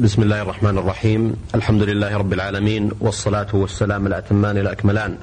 بسم 0.00 0.22
الله 0.22 0.42
الرحمن 0.42 0.78
الرحيم. 0.78 1.36
الحمد 1.54 1.82
لله 1.82 2.16
رب 2.16 2.32
العالمين 2.32 2.90
والصلاة 3.00 3.46
والسلام 3.52 4.06
الأتمان 4.06 4.58
الأكملان 4.58 5.16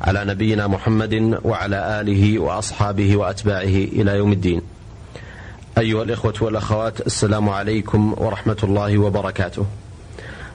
على 0.00 0.24
نبينا 0.24 0.66
محمد 0.66 1.38
وعلى 1.44 2.00
آله 2.00 2.38
وأصحابه 2.38 3.16
وأتباعه 3.16 3.76
إلى 3.92 4.16
يوم 4.16 4.32
الدين. 4.32 4.62
أيها 5.78 6.02
الإخوة 6.02 6.34
والأخوات 6.40 7.06
السلام 7.06 7.48
عليكم 7.48 8.14
ورحمة 8.16 8.56
الله 8.62 8.98
وبركاته. 8.98 9.66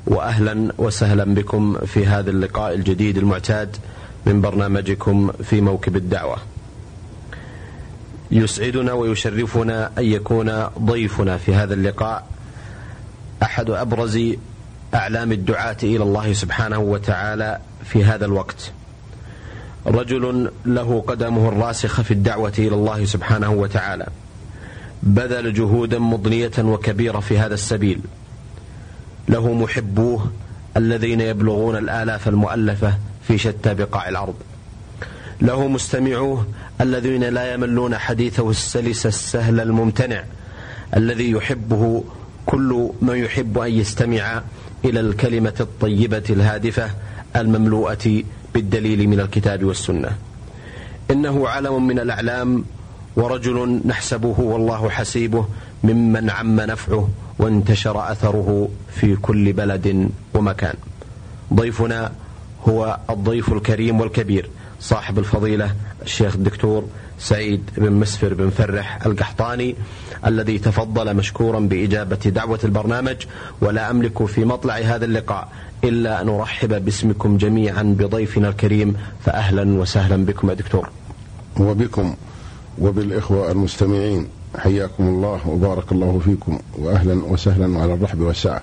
وأهلا 0.08 0.74
وسهلا 0.78 1.24
بكم 1.24 1.78
في 1.86 2.06
هذا 2.06 2.30
اللقاء 2.30 2.74
الجديد 2.74 3.18
المعتاد 3.18 3.78
من 4.26 4.42
برنامجكم 4.42 5.32
في 5.44 5.62
موكب 5.62 5.96
الدعوة. 5.96 6.38
يسعدنا 8.32 8.94
ويشرفنا 8.94 9.92
أن 9.98 10.04
يكون 10.04 10.64
ضيفنا 10.80 11.38
في 11.38 11.54
هذا 11.54 11.74
اللقاء 11.74 12.39
أحد 13.44 13.70
أبرز 13.70 14.20
أعلام 14.94 15.32
الدعاة 15.32 15.77
إلى 15.84 16.04
الله 16.04 16.34
سبحانه 16.34 16.80
وتعالى 16.80 17.59
في 17.86 18.04
هذا 18.04 18.26
الوقت. 18.26 18.72
رجل 19.86 20.52
له 20.66 21.04
قدمه 21.08 21.49
الراسخه 21.49 22.04
في 22.04 22.12
الدعوة 22.12 22.54
إلى 22.58 22.76
الله 22.76 23.05
سبحانه 23.05 23.52
وتعالى. 23.52 24.08
بذل 25.04 25.54
جهودا 25.54 25.99
مضنية 25.99 26.52
وكبيرة 26.60 27.20
في 27.20 27.40
هذا 27.40 27.54
السبيل. 27.54 28.02
له 29.30 29.54
محبوه 29.54 30.32
الذين 30.77 31.21
يبلغون 31.21 31.76
الآلاف 31.77 32.27
المؤلفة 32.27 32.94
في 33.27 33.38
شتى 33.38 33.74
بقاع 33.74 34.10
الأرض. 34.10 34.35
له 35.41 35.68
مستمعوه 35.68 36.46
الذين 36.82 37.24
لا 37.24 37.54
يملون 37.54 37.98
حديثه 37.98 38.49
السلس 38.49 39.05
السهل 39.05 39.60
الممتنع 39.60 40.24
الذي 40.96 41.32
يحبه 41.32 42.04
كل 42.49 42.89
من 43.02 43.17
يحب 43.17 43.58
أن 43.58 43.71
يستمع 43.71 44.41
إلى 44.85 44.99
الكلمة 44.99 45.53
الطيبة 45.59 46.23
الهادفة 46.30 46.90
المملوءة 47.35 48.24
بالدليل 48.54 49.07
من 49.07 49.20
الكتاب 49.20 49.63
والسنة. 49.63 50.10
إنه 51.12 51.48
علم 51.48 51.87
من 51.87 51.99
الأعلام 51.99 52.65
ورجل 53.15 53.82
نحسبه 53.85 54.40
والله 54.40 54.90
حسيبه 54.90 55.46
ممن 55.84 56.29
عم 56.29 56.55
نفعه 56.62 57.09
وانتشر 57.40 58.12
أثره 58.12 58.70
في 58.96 59.15
كل 59.15 59.54
بلد 59.54 60.09
ومكان. 60.34 60.76
ضيفنا 61.54 62.12
هو 62.68 62.98
الضيف 63.09 63.54
الكريم 63.54 63.99
والكبير 64.02 64.50
صاحب 64.81 65.19
الفضيلة 65.19 65.75
الشيخ 66.02 66.35
الدكتور 66.35 66.85
سعيد 67.19 67.69
بن 67.78 67.91
مسفر 67.91 68.34
بن 68.34 68.50
فرح 68.50 69.06
القحطاني 69.06 69.75
الذي 70.25 70.59
تفضل 70.59 71.16
مشكورا 71.16 71.59
بإجابة 71.59 72.16
دعوة 72.16 72.59
البرنامج 72.63 73.16
ولا 73.62 73.89
أملك 73.89 74.25
في 74.25 74.45
مطلع 74.45 74.78
هذا 74.78 75.06
اللقاء 75.06 75.50
إلا 75.84 76.22
أن 76.22 76.29
أرحب 76.29 76.85
باسمكم 76.85 77.38
جميعا 77.38 77.84
بضيفنا 77.84 78.50
الكريم 78.50 78.95
فأهلا 79.25 79.79
وسهلا 79.79 80.25
بكم 80.25 80.50
يا 80.50 80.53
دكتور. 80.53 80.90
وبكم 81.59 82.16
وبالإخوة 82.79 83.51
المستمعين 83.51 84.28
حياكم 84.57 85.03
الله 85.07 85.47
وبارك 85.47 85.91
الله 85.91 86.22
فيكم 86.25 86.59
وأهلا 86.78 87.13
وسهلا 87.13 87.79
على 87.79 87.94
الرحب 87.94 88.19
والسعة. 88.19 88.62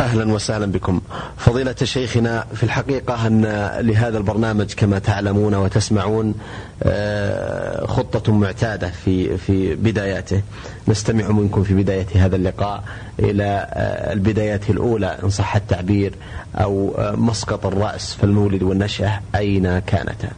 أهلا 0.00 0.32
وسهلا 0.32 0.66
بكم. 0.66 1.00
فضيلة 1.36 1.74
شيخنا 1.82 2.44
في 2.54 2.62
الحقيقة 2.62 3.26
أن 3.26 3.42
لهذا 3.80 4.18
البرنامج 4.18 4.72
كما 4.74 4.98
تعلمون 4.98 5.54
وتسمعون 5.54 6.34
آه، 6.82 7.86
خطة 7.86 8.32
معتادة 8.32 8.90
في 8.90 9.36
في 9.36 9.74
بداياته. 9.74 10.42
نستمع 10.88 11.28
منكم 11.28 11.62
في 11.62 11.74
بداية 11.74 12.06
هذا 12.14 12.36
اللقاء 12.36 12.84
إلى 13.18 13.44
آه، 13.70 14.12
البدايات 14.12 14.70
الأولى 14.70 15.18
إن 15.24 15.30
صح 15.30 15.56
التعبير 15.56 16.14
أو 16.54 16.94
آه، 16.98 17.16
مسقط 17.16 17.66
الرأس 17.66 18.14
فالمولد 18.14 18.62
والنشأة 18.62 19.20
أين 19.34 19.78
كانتا؟ 19.78 20.30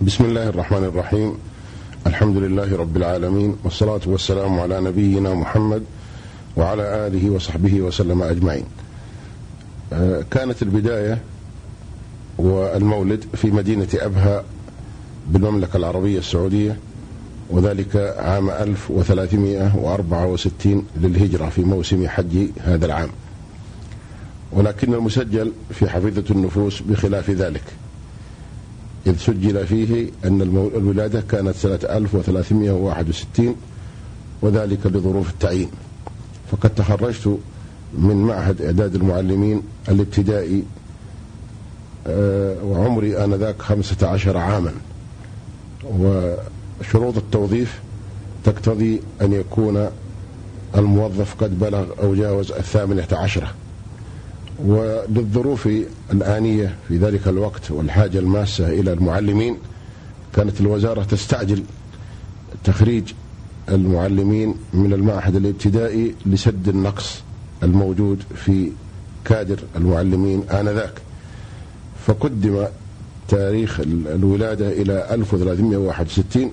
بسم 0.00 0.24
الله 0.24 0.48
الرحمن 0.48 0.84
الرحيم 0.84 1.34
الحمد 2.06 2.36
لله 2.36 2.76
رب 2.76 2.96
العالمين 2.96 3.56
والصلاة 3.64 4.00
والسلام 4.06 4.60
على 4.60 4.80
نبينا 4.80 5.34
محمد 5.34 5.84
وعلى 6.56 7.06
آله 7.06 7.30
وصحبه 7.30 7.80
وسلم 7.80 8.22
أجمعين. 8.22 8.64
آه، 9.92 10.24
كانت 10.30 10.62
البداية 10.62 11.18
والمولد 12.38 13.24
في 13.34 13.50
مدينة 13.50 13.88
أبها 13.94 14.44
بالمملكة 15.28 15.76
العربية 15.76 16.18
السعودية 16.18 16.78
وذلك 17.50 17.96
عام 18.18 18.50
1364 18.50 20.86
للهجرة 20.96 21.48
في 21.48 21.62
موسم 21.62 22.08
حج 22.08 22.46
هذا 22.60 22.86
العام. 22.86 23.08
ولكن 24.52 24.94
المسجل 24.94 25.52
في 25.70 25.88
حفيظة 25.88 26.24
النفوس 26.30 26.80
بخلاف 26.80 27.30
ذلك 27.30 27.62
إذ 29.06 29.18
سجل 29.18 29.66
فيه 29.66 30.10
أن 30.24 30.42
الولادة 30.76 31.20
كانت 31.20 31.56
سنة 31.56 31.78
1361 31.90 33.56
وذلك 34.42 34.86
لظروف 34.86 35.30
التعيين. 35.30 35.70
فقد 36.52 36.70
تخرجت 36.74 37.38
من 37.98 38.16
معهد 38.16 38.62
إعداد 38.62 38.94
المعلمين 38.94 39.62
الابتدائي 39.88 40.62
آه، 42.06 42.56
وعمري 42.64 43.24
آنذاك 43.24 43.62
خمسة 43.62 44.08
عشر 44.08 44.36
عاما. 44.36 44.72
وشروط 45.84 47.16
التوظيف 47.16 47.80
تقتضي 48.44 49.00
أن 49.22 49.32
يكون 49.32 49.90
الموظف 50.76 51.34
قد 51.34 51.58
بلغ 51.58 51.84
أو 52.02 52.14
جاوز 52.14 52.52
الثامنة 52.52 53.08
عشرة. 53.12 53.54
وللظروف 54.64 55.68
الآنية 56.12 56.74
في 56.88 56.96
ذلك 56.98 57.28
الوقت 57.28 57.70
والحاجة 57.70 58.18
الماسة 58.18 58.68
إلى 58.68 58.92
المعلمين 58.92 59.56
كانت 60.34 60.60
الوزارة 60.60 61.02
تستعجل 61.02 61.64
تخريج 62.64 63.12
المعلمين 63.68 64.54
من 64.74 64.92
المعهد 64.92 65.36
الابتدائي 65.36 66.14
لسد 66.26 66.68
النقص 66.68 67.22
الموجود 67.62 68.22
في 68.34 68.70
كادر 69.24 69.58
المعلمين 69.76 70.42
آنذاك. 70.50 70.92
فقدم 72.06 72.66
تاريخ 73.28 73.80
الولادة 74.06 74.68
إلى 74.68 75.06
1361 75.14 76.50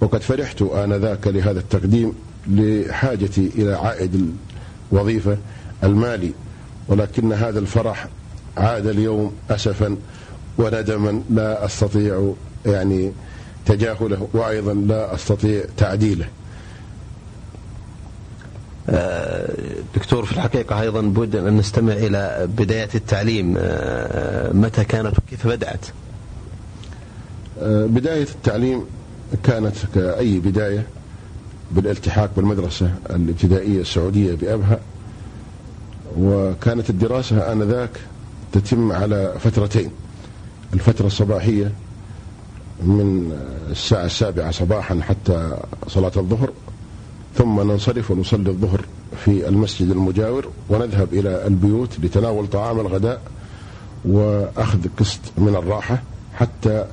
وقد 0.00 0.20
فرحت 0.22 0.62
آنذاك 0.62 1.26
لهذا 1.26 1.60
التقديم 1.60 2.12
لحاجتي 2.50 3.50
إلى 3.54 3.74
عائد 3.74 4.34
الوظيفة 4.92 5.36
المالي. 5.84 6.32
ولكن 6.88 7.32
هذا 7.32 7.58
الفرح 7.58 8.08
عاد 8.56 8.86
اليوم 8.86 9.32
أسفا 9.50 9.96
وندما 10.58 11.22
لا 11.30 11.64
أستطيع 11.64 12.32
يعني 12.66 13.12
تجاهله 13.68 14.28
وأيضا 14.32 14.74
لا 14.74 15.14
أستطيع 15.14 15.64
تعديله. 15.76 16.28
دكتور 19.94 20.24
في 20.24 20.32
الحقيقة 20.32 20.80
أيضا 20.80 21.00
بود 21.00 21.36
أن 21.36 21.56
نستمع 21.56 21.92
إلى 21.92 22.48
بدايات 22.56 22.94
التعليم. 22.94 23.54
آه، 23.58 24.52
متى 24.52 24.84
كانت 24.84 25.18
وكيف 25.18 25.46
بدأت؟ 25.46 25.86
آه، 27.60 27.86
بداية 27.86 28.22
التعليم 28.22 28.84
كانت 29.42 29.74
كأي 29.94 30.38
بداية 30.38 30.86
بالالتحاق 31.70 32.30
بالمدرسة 32.36 32.90
الابتدائية 33.10 33.80
السعودية 33.80 34.34
بأبها. 34.34 34.78
وكانت 36.18 36.90
الدراسة 36.90 37.52
آنذاك 37.52 37.90
تتم 38.52 38.92
على 38.92 39.34
فترتين. 39.40 39.90
الفترة 40.74 41.06
الصباحية 41.06 41.72
من 42.82 43.32
الساعة 43.70 44.04
السابعة 44.04 44.50
صباحا 44.50 45.00
حتى 45.00 45.56
صلاة 45.88 46.12
الظهر 46.16 46.50
ثم 47.36 47.60
ننصرف 47.60 48.10
ونصلي 48.10 48.50
الظهر 48.50 48.80
في 49.24 49.48
المسجد 49.48 49.90
المجاور 49.90 50.48
ونذهب 50.70 51.14
إلى 51.14 51.46
البيوت 51.46 52.00
لتناول 52.00 52.46
طعام 52.46 52.80
الغداء 52.80 53.20
وأخذ 54.04 54.78
قسط 54.98 55.20
من 55.38 55.54
الراحة 55.56 56.02
حتى 56.34 56.84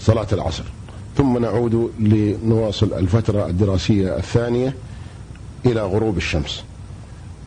صلاة 0.00 0.26
العصر. 0.32 0.64
ثم 1.16 1.38
نعود 1.38 1.90
لنواصل 2.00 2.92
الفترة 2.92 3.46
الدراسية 3.46 4.16
الثانية 4.16 4.74
إلى 5.66 5.80
غروب 5.80 6.16
الشمس. 6.16 6.62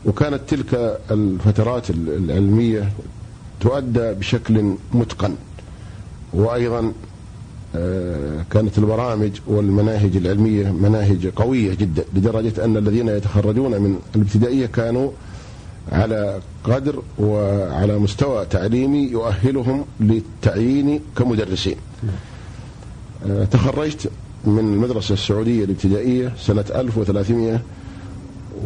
وكانت 0.06 0.42
تلك 0.48 1.00
الفترات 1.12 1.90
العلمية 1.90 2.92
تؤدى 3.60 4.14
بشكل 4.14 4.76
متقن 4.94 5.36
وأيضا 6.34 6.94
كانت 8.52 8.78
البرامج 8.78 9.32
والمناهج 9.48 10.18
العلمية 10.18 10.72
مناهج 10.72 11.28
قوية 11.28 11.74
جدا 11.74 12.04
لدرجة 12.16 12.66
أن 12.66 12.78
الذين 12.78 13.08
يتخرجون 13.08 13.72
من 13.72 14.00
الابتدائية 14.16 14.66
كانوا 14.66 15.12
على 15.92 16.40
قدر 16.64 17.04
وعلى 17.20 17.98
مستوى 18.00 18.46
تعليمي 18.46 19.00
يؤهلهم 19.04 19.86
للتعيين 20.00 21.00
كمدرسين. 21.18 21.76
آه، 23.30 23.44
تخرجت 23.46 24.10
من 24.46 24.60
المدرسة 24.60 25.14
السعودية 25.14 25.64
الابتدائية 25.64 26.34
سنة 26.40 26.66
1300 26.76 27.62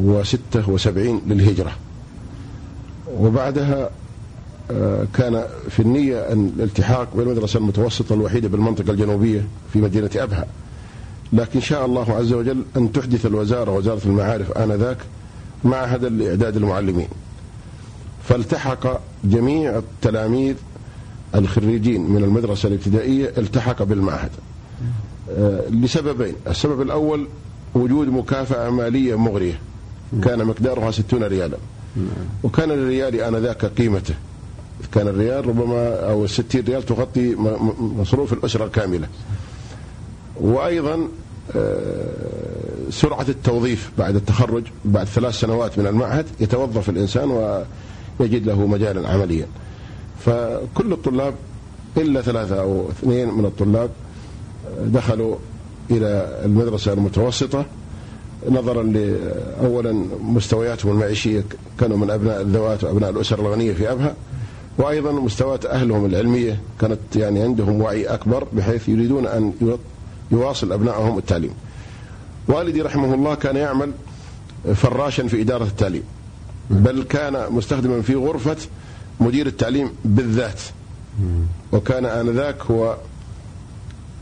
وستة 0.02 0.70
وسبعين 0.70 1.22
للهجرة. 1.28 1.72
وبعدها 3.20 3.84
آه، 3.84 3.90
كان 5.14 5.44
في 5.70 5.80
النية 5.80 6.20
أن 6.20 6.52
الالتحاق 6.58 7.16
بالمدرسة 7.16 7.58
المتوسطة 7.58 8.14
الوحيدة 8.14 8.48
بالمنطقة 8.48 8.92
الجنوبية 8.92 9.48
في 9.74 9.80
مدينة 9.80 10.10
أبها. 10.16 10.46
لكن 11.34 11.62
شاء 11.62 11.86
الله 11.86 12.12
عز 12.14 12.34
وجل 12.34 12.64
أن 12.78 12.92
تحدث 12.92 13.26
الوزارة 13.26 13.72
وزارة 13.72 14.02
المعارف 14.06 14.52
آنذاك 14.52 14.98
معهدا 15.64 16.10
لإعداد 16.10 16.56
المعلمين. 16.58 17.08
فالتحق 18.24 19.02
جميع 19.24 19.78
التلاميذ 19.78 20.56
الخريجين 21.36 22.10
من 22.10 22.24
المدرسة 22.24 22.68
الابتدائية 22.68 23.34
التحق 23.38 23.84
بالمعهد. 23.84 24.30
آه، 25.32 25.70
لسببين. 25.70 26.36
السبب 26.48 26.82
الأول 26.82 27.28
وجود 27.76 28.08
مكافأة 28.08 28.70
مالية 28.70 29.16
مغرية. 29.18 29.60
كان 30.24 30.46
مقدارها 30.46 30.92
ستون 30.92 31.24
ريالا. 31.24 31.58
وكان 32.44 32.72
الريال 32.72 33.22
آنذاك 33.22 33.66
قيمته. 33.66 34.16
كان 34.94 35.08
الريال 35.08 35.48
ربما 35.48 36.10
أو 36.10 36.26
الستين 36.26 36.64
ريال 36.66 36.86
تغطي 36.86 37.36
مصروف 37.80 38.34
الأسرة 38.34 38.66
الكاملة. 38.66 39.08
وأيضا 40.42 41.08
آه، 41.56 42.06
سرعة 42.90 43.26
التوظيف 43.30 43.92
بعد 43.98 44.16
التخرج 44.16 44.64
بعد 44.86 45.08
ثلاث 45.08 45.34
سنوات 45.40 45.80
من 45.80 45.88
المعهد 45.88 46.26
يتوظف 46.40 46.90
الإنسان 46.90 47.32
ويجد 48.20 48.46
له 48.46 48.68
مجالا 48.68 49.10
عمليا. 49.10 49.46
فكل 50.26 50.94
الطلاب 50.94 51.34
إلا 51.98 52.22
ثلاثة 52.22 52.62
أو 52.62 52.90
اثنين 52.90 53.30
من 53.34 53.46
الطلاب 53.46 53.90
دخلوا 54.84 55.36
إلى 55.92 56.40
المدرسة 56.46 56.94
المتوسطة. 56.94 57.66
نظرا 58.50 58.94
أولا 59.64 60.06
مستوياتهم 60.22 60.92
المعيشية 60.92 61.44
كانوا 61.80 61.98
من 61.98 62.10
أبناء 62.10 62.42
الذوات 62.42 62.84
وأبناء 62.84 63.10
الأسر 63.10 63.40
الغنية 63.40 63.74
في 63.74 63.92
أبها. 63.92 64.16
وأيضا 64.78 65.12
مستويات 65.12 65.66
أهلهم 65.66 66.06
العلمية 66.06 66.60
كانت 66.82 67.00
يعني 67.16 67.42
عندهم 67.44 67.82
وعي 67.82 68.06
أكبر 68.06 68.48
بحيث 68.54 68.90
يريدون 68.90 69.28
أن 69.28 69.54
يواصل 70.32 70.72
أبنائهم 70.72 71.18
التعليم. 71.18 71.54
والدي 72.48 72.82
رحمه 72.82 73.14
الله 73.14 73.36
كان 73.36 73.56
يعمل 73.56 73.92
فراشا 74.76 75.28
في 75.28 75.42
إدارة 75.42 75.64
التعليم 75.64 76.04
بل 76.70 77.04
كان 77.04 77.54
مستخدما 77.54 78.02
في 78.02 78.16
غرفة 78.16 78.58
مدير 79.20 79.48
التعليم 79.48 79.90
بالذات. 80.06 80.62
وكان 81.72 82.06
آنذاك 82.06 82.62
هو 82.62 82.98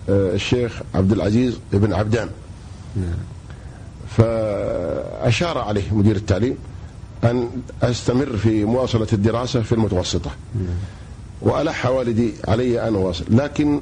آه، 0.09 0.33
الشيخ 0.33 0.81
عبد 0.95 1.11
العزيز 1.11 1.59
بن 1.73 1.93
عبدان. 1.93 2.29
فأشار 4.17 5.57
عليه 5.57 5.93
مدير 5.93 6.15
التعليم 6.15 6.57
أن 7.23 7.49
أستمر 7.83 8.37
في 8.37 8.65
مواصلة 8.65 9.07
الدراسة 9.13 9.61
في 9.61 9.71
المتوسطة. 9.71 10.31
وألح 11.41 11.85
والدي 11.85 12.33
علي 12.47 12.87
أن 12.87 12.95
أواصل. 12.95 13.25
لكن 13.29 13.81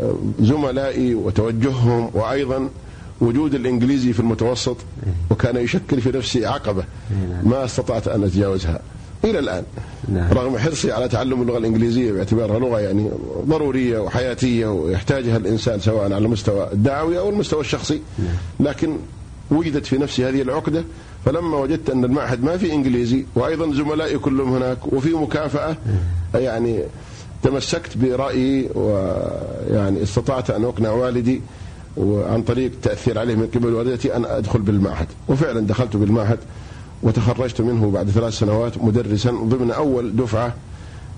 آه، 0.00 0.14
زملائي 0.40 1.14
وتوجههم 1.14 2.10
وأيضا 2.14 2.68
وجود 3.20 3.54
الإنجليزي 3.54 4.12
في 4.12 4.20
المتوسط 4.20 4.76
وكان 5.30 5.56
يشكل 5.56 6.00
في 6.00 6.10
نفسي 6.18 6.46
عقبة 6.46 6.84
ما 7.42 7.64
استطعت 7.64 8.08
أن 8.08 8.24
أتجاوزها. 8.24 8.80
إلى 9.24 9.38
الآن. 9.38 9.64
نعم. 10.08 10.32
رغم 10.32 10.58
حرصي 10.58 10.92
على 10.92 11.08
تعلم 11.08 11.42
اللغة 11.42 11.58
الإنجليزية 11.58 12.12
باعتبارها 12.12 12.58
لغة 12.58 12.80
يعني 12.80 13.10
ضرورية 13.46 13.98
وحياتية 13.98 14.66
ويحتاجها 14.66 15.36
الإنسان 15.36 15.80
سواء 15.80 16.04
على 16.04 16.18
المستوى 16.18 16.68
الدعوي 16.72 17.18
أو 17.18 17.28
المستوى 17.28 17.60
الشخصي 17.60 18.00
نعم. 18.18 18.68
لكن 18.68 18.96
وجدت 19.50 19.86
في 19.86 19.98
نفسي 19.98 20.28
هذه 20.28 20.42
العقدة 20.42 20.84
فلما 21.24 21.56
وجدت 21.56 21.90
أن 21.90 22.04
المعهد 22.04 22.44
ما 22.44 22.56
في 22.56 22.72
إنجليزي 22.72 23.24
وأيضا 23.34 23.72
زملائي 23.72 24.18
كلهم 24.18 24.54
هناك 24.54 24.92
وفي 24.92 25.14
مكافأة. 25.14 25.76
يعني 26.34 26.82
تمسكت 27.42 27.96
برأيي 27.96 28.68
ويعني 28.74 30.02
استطعت 30.02 30.50
أن 30.50 30.64
أقنع 30.64 30.90
والدي 30.90 31.40
وعن 31.96 32.42
طريق 32.42 32.70
تأثير 32.82 33.18
عليه 33.18 33.34
من 33.34 33.46
قبل 33.54 33.74
والدتي 33.74 34.16
أن 34.16 34.24
أدخل 34.24 34.58
بالمعهد 34.58 35.06
وفعلا 35.28 35.60
دخلت 35.60 35.96
بالمعهد 35.96 36.38
وتخرجت 37.02 37.60
منه 37.60 37.90
بعد 37.90 38.10
ثلاث 38.10 38.32
سنوات 38.38 38.78
مدرسا 38.78 39.30
ضمن 39.30 39.70
أول 39.70 40.16
دفعة 40.16 40.54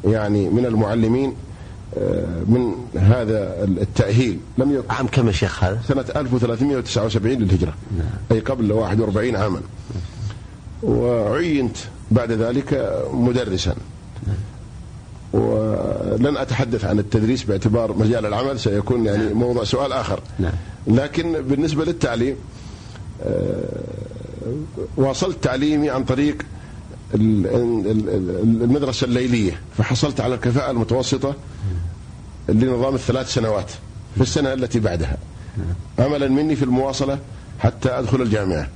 يعني 0.05 0.49
من 0.49 0.67
المعلمين 0.67 1.33
من 2.46 2.75
هذا 2.96 3.64
التأهيل 3.64 4.38
لم 4.58 4.75
يكن 4.75 4.91
عام 4.91 5.06
كم 5.06 5.26
يا 5.26 5.32
شيخ 5.32 5.64
هذا؟ 5.64 5.81
سنة 5.88 6.05
1379 6.17 7.32
للهجرة 7.32 7.75
نعم. 7.99 8.06
أي 8.32 8.41
قبل 8.41 8.73
41 8.73 9.37
عاما 9.37 9.61
وعينت 10.82 11.76
بعد 12.11 12.32
ذلك 12.32 13.00
مدرسا. 13.12 13.75
ولن 15.32 16.37
أتحدث 16.37 16.85
عن 16.85 16.99
التدريس 16.99 17.44
باعتبار 17.44 17.97
مجال 17.97 18.26
العمل 18.26 18.61
سيكون 18.61 19.06
يعني 19.06 19.25
نعم. 19.25 19.32
موضوع 19.32 19.64
سؤال 19.64 19.93
آخر 19.93 20.20
نعم. 20.38 20.52
لكن 20.87 21.32
بالنسبة 21.32 21.85
للتعليم 21.85 22.37
آه، 23.23 23.64
واصلت 24.97 25.44
تعليمي 25.44 25.90
عن 25.90 26.05
طريق 26.05 26.43
المدرسة 27.14 29.05
الليلية 29.05 29.61
فحصلت 29.79 30.20
على 30.20 30.35
الكفاءة 30.35 30.70
المتوسطة 30.70 31.35
لنظام 32.49 32.94
الثلاث 32.94 33.32
سنوات 33.32 33.70
في 34.14 34.20
السنة 34.20 34.52
التي 34.52 34.81
بعدها. 34.81 35.17
أملا 35.99 36.29
مني 36.29 36.56
في 36.56 36.62
المواصلة 36.62 37.19
حتى 37.58 37.88
أدخل 37.88 38.23
الجامعة. 38.23 38.69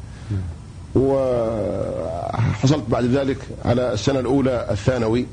وحصلت 0.94 2.84
بعد 2.88 3.04
ذلك 3.04 3.36
على 3.64 3.92
السنة 3.92 4.20
الأولى 4.20 4.66
الثانوي. 4.70 5.26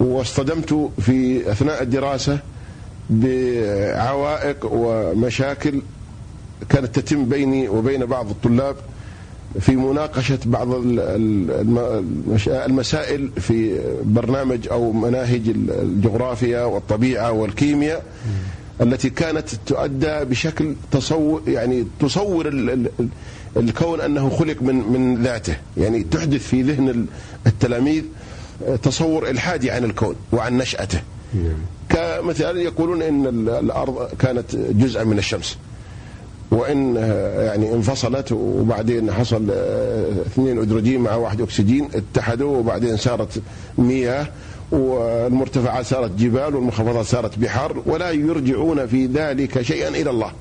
واصطدمت 0.00 0.90
في 1.00 1.50
أثناء 1.52 1.82
الدراسة 1.82 2.38
بعوائق 3.10 4.56
ومشاكل 4.72 5.82
كانت 6.68 6.98
تتم 6.98 7.24
بيني 7.28 7.68
وبين 7.68 8.06
بعض 8.06 8.30
الطلاب 8.30 8.76
في 9.60 9.76
مناقشة 9.76 10.38
بعض 10.46 10.68
المسائل 12.46 13.30
في 13.40 13.80
برنامج 14.04 14.68
أو 14.70 14.92
مناهج 14.92 15.42
الجغرافيا 15.48 16.64
والطبيعة 16.64 17.32
والكيمياء 17.32 18.04
التي 18.80 19.10
كانت 19.10 19.48
تؤدى 19.66 20.24
بشكل 20.24 20.74
تصور 20.90 21.42
يعني 21.46 21.86
تصور 22.00 22.48
الكون 23.56 24.00
أنه 24.00 24.30
خلق 24.30 24.62
من 24.62 24.74
من 24.74 25.22
ذاته. 25.22 25.56
يعني 25.76 26.02
تحدث 26.02 26.48
في 26.48 26.62
ذهن 26.62 27.06
التلاميذ 27.46 28.02
تصور 28.82 29.30
إلحادي 29.30 29.70
عن 29.70 29.84
الكون 29.84 30.14
وعن 30.32 30.58
نشأته. 30.58 31.00
كمثلا 31.88 32.60
يقولون 32.60 33.02
إن 33.02 33.26
الأرض 33.48 34.08
كانت 34.18 34.56
جزءا 34.56 35.04
من 35.04 35.18
الشمس. 35.18 35.56
وإن 36.56 36.96
يعني 37.38 37.74
انفصلت 37.74 38.32
وبعدين 38.32 39.12
حصل 39.12 39.46
آه، 39.50 40.10
اثنين 40.26 40.58
ادروجين 40.58 41.00
مع 41.00 41.14
واحد 41.14 41.40
أكسجين 41.40 41.88
اتحدوا 41.94 42.56
وبعدين 42.56 42.96
صارت 42.96 43.42
مياه 43.78 44.26
والمرتفعات 44.72 45.86
صارت 45.86 46.10
جبال 46.18 46.54
والمنخفضات 46.54 47.04
صارت 47.04 47.38
بحار 47.38 47.82
ولا 47.86 48.10
يرجعون 48.10 48.86
في 48.86 49.06
ذلك 49.06 49.62
شيئا 49.62 49.88
إلى 49.88 50.10
الله. 50.10 50.32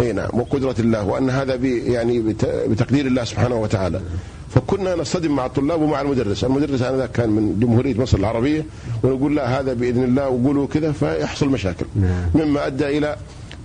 أي 0.00 0.12
نعم 0.12 0.28
وقدرة 0.32 0.74
الله 0.78 1.04
وأن 1.06 1.30
هذا 1.30 1.54
يعني 1.64 2.20
بتقدير 2.68 3.06
الله 3.06 3.24
سبحانه 3.24 3.54
وتعالى. 3.54 4.00
فكنا 4.54 4.94
نصطدم 4.94 5.36
مع 5.36 5.46
الطلاب 5.46 5.82
ومع 5.82 6.00
المدرس، 6.00 6.44
المدرس 6.44 6.82
هذا 6.82 7.06
كان 7.06 7.30
من 7.30 7.60
جمهورية 7.60 8.00
مصر 8.00 8.18
العربية 8.18 8.64
ونقول 9.02 9.36
لا 9.36 9.60
هذا 9.60 9.72
بإذن 9.72 10.04
الله 10.04 10.28
وقولوا 10.28 10.66
كذا 10.66 10.92
فيحصل 10.92 11.48
مشاكل. 11.48 11.86
نعم. 11.96 12.30
مما 12.34 12.66
أدى 12.66 12.98
إلى 12.98 13.16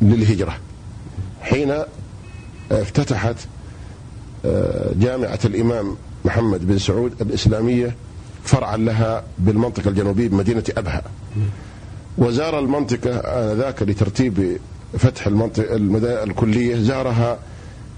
للهجرة 0.02 0.56
حين 1.42 1.74
افتتحت 2.72 3.36
آه، 4.44 4.90
جامعة 5.00 5.38
الإمام 5.44 5.96
محمد 6.24 6.66
بن 6.66 6.78
سعود 6.78 7.12
الإسلامية 7.20 7.94
فرعا 8.44 8.76
لها 8.76 9.24
بالمنطقة 9.38 9.88
الجنوبية 9.88 10.28
بمدينة 10.28 10.64
أبها. 10.78 11.02
وزار 12.18 12.58
المنطقة 12.58 13.52
ذاك 13.52 13.82
لترتيب 13.82 14.58
فتح 14.98 15.26
المنطقة 15.26 15.76
الكلية 16.24 16.76
زارها 16.76 17.38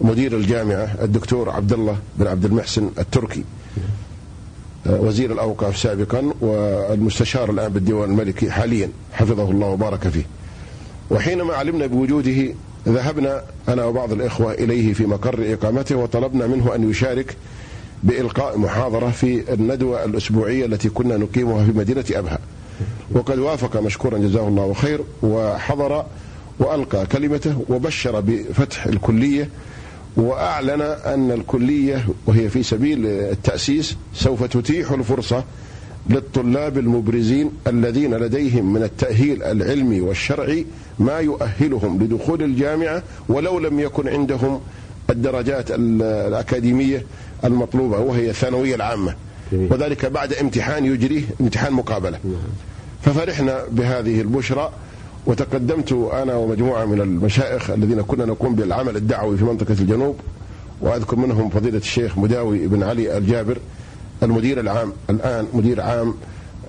مدير 0.01 0.37
الجامعة 0.37 0.95
الدكتور 1.03 1.51
عبد 1.51 1.73
الله 1.73 1.97
بن 2.19 2.27
عبد 2.27 2.45
المحسن 2.45 2.91
التركي. 2.99 3.45
آه، 4.87 5.01
وزير 5.01 5.33
الأوقاف 5.33 5.79
سابقا 5.79 6.33
والمستشار 6.41 7.51
الآن 7.51 7.73
بالديوان 7.73 8.11
الملكي 8.11 8.51
حاليا. 8.51 8.89
حفظه 9.13 9.51
الله 9.51 9.67
وبارك 9.67 10.09
فيه. 10.09 10.27
وحينما 11.11 11.55
علمنا 11.55 11.87
بوجوده 11.87 12.55
ذهبنا 12.89 13.43
أنا 13.69 13.85
وبعض 13.85 14.13
الإخوة 14.13 14.53
إليه 14.53 14.93
في 14.93 15.07
مقر 15.07 15.53
إقامته 15.53 15.97
وطلبنا 15.97 16.47
منه 16.47 16.75
أن 16.75 16.91
يشارك 16.91 17.37
بإلقاء 18.03 18.59
محاضرة 18.59 19.11
في 19.11 19.55
الندوة 19.55 20.05
الأسبوعية 20.05 20.67
التي 20.67 20.89
كنا 20.89 21.17
نقيمها 21.17 21.65
في 21.65 21.79
مدينة 21.79 22.05
أبها. 22.11 22.39
وقد 23.13 23.39
وافق 23.39 23.81
مشكورا 23.81 24.19
جزاه 24.19 24.49
الله 24.49 24.73
خير 24.75 25.01
وحضر 25.23 26.05
وألقى 26.59 27.07
كلمته 27.07 27.65
وبشر 27.69 28.21
بفتح 28.21 28.87
الكلية 28.87 29.49
وأعلن 30.17 30.83
أن 30.83 31.31
الكلية 31.31 32.07
وهي 32.27 32.49
في 32.49 32.63
سبيل 32.63 33.07
التأسيس 33.07 33.97
سوف 34.15 34.45
تتيح 34.45 34.91
الفرصة 34.93 35.45
للطلاب 36.11 36.79
المبرزين 36.79 37.51
الذين 37.67 38.15
لديهم 38.15 38.73
من 38.73 38.83
التأهيل 38.83 39.43
العلمي 39.43 40.01
والشرعي 40.01 40.67
ما 40.99 41.19
يؤهلهم 41.19 42.03
لدخول 42.03 42.43
الجامعة 42.43 43.03
ولو 43.29 43.59
لم 43.59 43.81
يكن 43.81 44.09
عندهم 44.09 44.61
الدرجات 45.11 45.71
الأكاديمية 45.71 47.07
المطلوبة 47.45 47.99
وهي 47.99 48.31
الثانوية 48.31 48.75
العامة. 48.75 49.15
وذلك 49.53 50.07
بعد 50.07 50.33
امتحان 50.33 50.85
يجريه 50.87 51.23
امتحان 51.41 51.73
مقابلة. 51.73 52.19
ففرحنا 53.03 53.63
بهذه 53.71 54.21
البشرى 54.21 54.73
وتقدمت 55.27 55.93
أنا 55.93 56.35
ومجموعة 56.35 56.85
من 56.85 57.01
المشايخ 57.01 57.71
الذين 57.71 58.03
كنا 58.03 58.25
نقوم 58.25 58.55
بالعمل 58.55 58.97
الدعوي 58.97 59.37
في 59.37 59.45
منطقة 59.45 59.73
الجنوب 59.73 60.17
وأذكر 60.81 61.17
منهم 61.17 61.51
فضيلة 61.51 61.79
الشيخ 61.79 62.19
مداوي 62.19 62.67
بن 62.67 62.83
علي 62.83 63.19
الجابر 63.19 63.59
المدير 64.23 64.61
العام 64.61 64.93
الآن 65.11 65.47
مدير 65.55 65.81
عام 65.81 66.15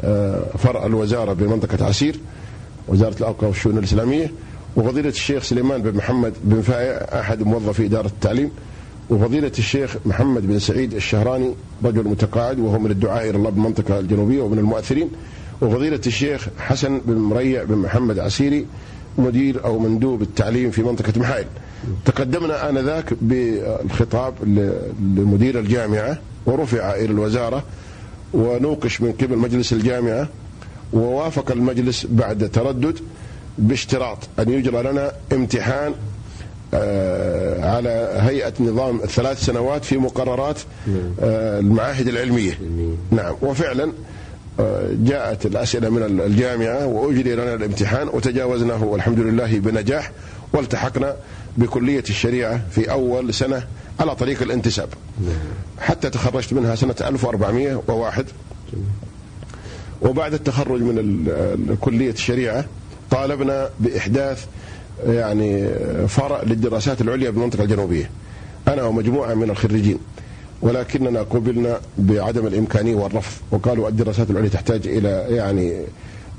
آه، 0.03 0.45
فرع 0.57 0.85
الوزارة 0.85 1.33
بمنطقة 1.33 1.85
عسير 1.85 2.19
وزارة 2.87 3.15
الأوقاف 3.19 3.43
والشؤون 3.43 3.77
الإسلامية 3.77 4.31
وفضيلة 4.75 5.09
الشيخ 5.09 5.43
سليمان 5.43 5.81
بن 5.81 5.97
محمد 5.97 6.33
بن 6.43 6.61
فايع 6.61 6.97
أحد 7.19 7.43
موظفي 7.43 7.85
إدارة 7.85 8.07
التعليم 8.07 8.51
وفضيلة 9.09 9.51
الشيخ 9.59 9.95
محمد 10.05 10.47
بن 10.47 10.59
سعيد 10.59 10.93
الشهراني 10.93 11.53
رجل 11.85 12.07
متقاعد 12.07 12.59
وهو 12.59 12.79
من 12.79 12.91
الدعاء 12.91 13.29
إلى 13.29 13.37
الله 13.37 13.49
بالمنطقة 13.49 13.99
الجنوبية 13.99 14.41
ومن 14.41 14.59
المؤثرين 14.59 15.09
وفضيلة 15.61 15.99
الشيخ 16.07 16.47
حسن 16.59 17.01
بن 17.05 17.13
مريع 17.17 17.63
بن 17.63 17.75
محمد 17.75 18.19
عسيري 18.19 18.65
مدير 19.17 19.65
أو 19.65 19.79
مندوب 19.79 20.21
التعليم 20.21 20.71
في 20.71 20.83
منطقة 20.83 21.13
محايل 21.19 21.45
تقدمنا 22.05 22.69
آنذاك 22.69 23.13
بالخطاب 23.21 24.33
لمدير 24.99 25.59
الجامعة 25.59 26.17
ورفع 26.45 26.95
إلى 26.95 27.05
الوزارة 27.05 27.63
ونوقش 28.33 29.01
من 29.01 29.11
قبل 29.11 29.37
مجلس 29.37 29.73
الجامعة 29.73 30.27
ووافق 30.93 31.51
المجلس 31.51 32.07
بعد 32.09 32.49
تردد 32.49 32.99
باشتراط 33.57 34.17
أن 34.39 34.49
يجرى 34.49 34.83
لنا 34.91 35.11
امتحان 35.33 35.93
آه، 36.75 37.75
على 37.75 38.13
هيئة 38.19 38.53
نظام 38.59 38.99
الثلاث 39.03 39.45
سنوات 39.45 39.85
في 39.85 39.97
مقررات 39.97 40.59
آه، 41.21 41.59
المعاهد 41.59 42.07
العلمية. 42.07 42.59
نعم. 43.11 43.35
وفعلا 43.41 43.91
جاءت 44.91 45.45
الأسئلة 45.45 45.89
من 45.89 46.03
الجامعة 46.21 46.85
وأجري 46.85 47.35
لنا 47.35 47.53
الامتحان 47.53 48.07
وتجاوزناه 48.07 48.83
والحمد 48.83 49.19
لله 49.19 49.59
بنجاح 49.59 50.11
والتحقنا 50.53 51.15
بكلية 51.57 52.03
الشريعة 52.09 52.61
في 52.71 52.91
أول 52.91 53.33
سنة 53.33 53.63
على 53.99 54.15
طريق 54.15 54.41
الانتساب. 54.41 54.89
حتى 55.79 56.09
تخرجت 56.09 56.53
منها 56.53 56.75
سنة 56.75 56.95
1401 57.01 58.25
وبعد 60.01 60.33
التخرج 60.33 60.81
من 60.81 61.77
كلية 61.81 62.11
الشريعة 62.11 62.65
طالبنا 63.11 63.69
بإحداث 63.79 64.45
يعني 65.07 65.69
فرع 66.07 66.41
للدراسات 66.43 67.01
العليا 67.01 67.29
بالمنطقة 67.29 67.63
الجنوبية. 67.63 68.09
أنا 68.67 68.83
ومجموعة 68.83 69.33
من 69.33 69.49
الخريجين. 69.49 69.97
ولكننا 70.63 71.21
قبلنا 71.21 71.79
بعدم 71.97 72.47
الامكانيه 72.47 72.95
والرفض. 72.95 73.41
وقالوا 73.51 73.89
الدراسات 73.89 74.29
العليا 74.29 74.49
تحتاج 74.49 74.87
إلى 74.87 75.25
يعني 75.29 75.81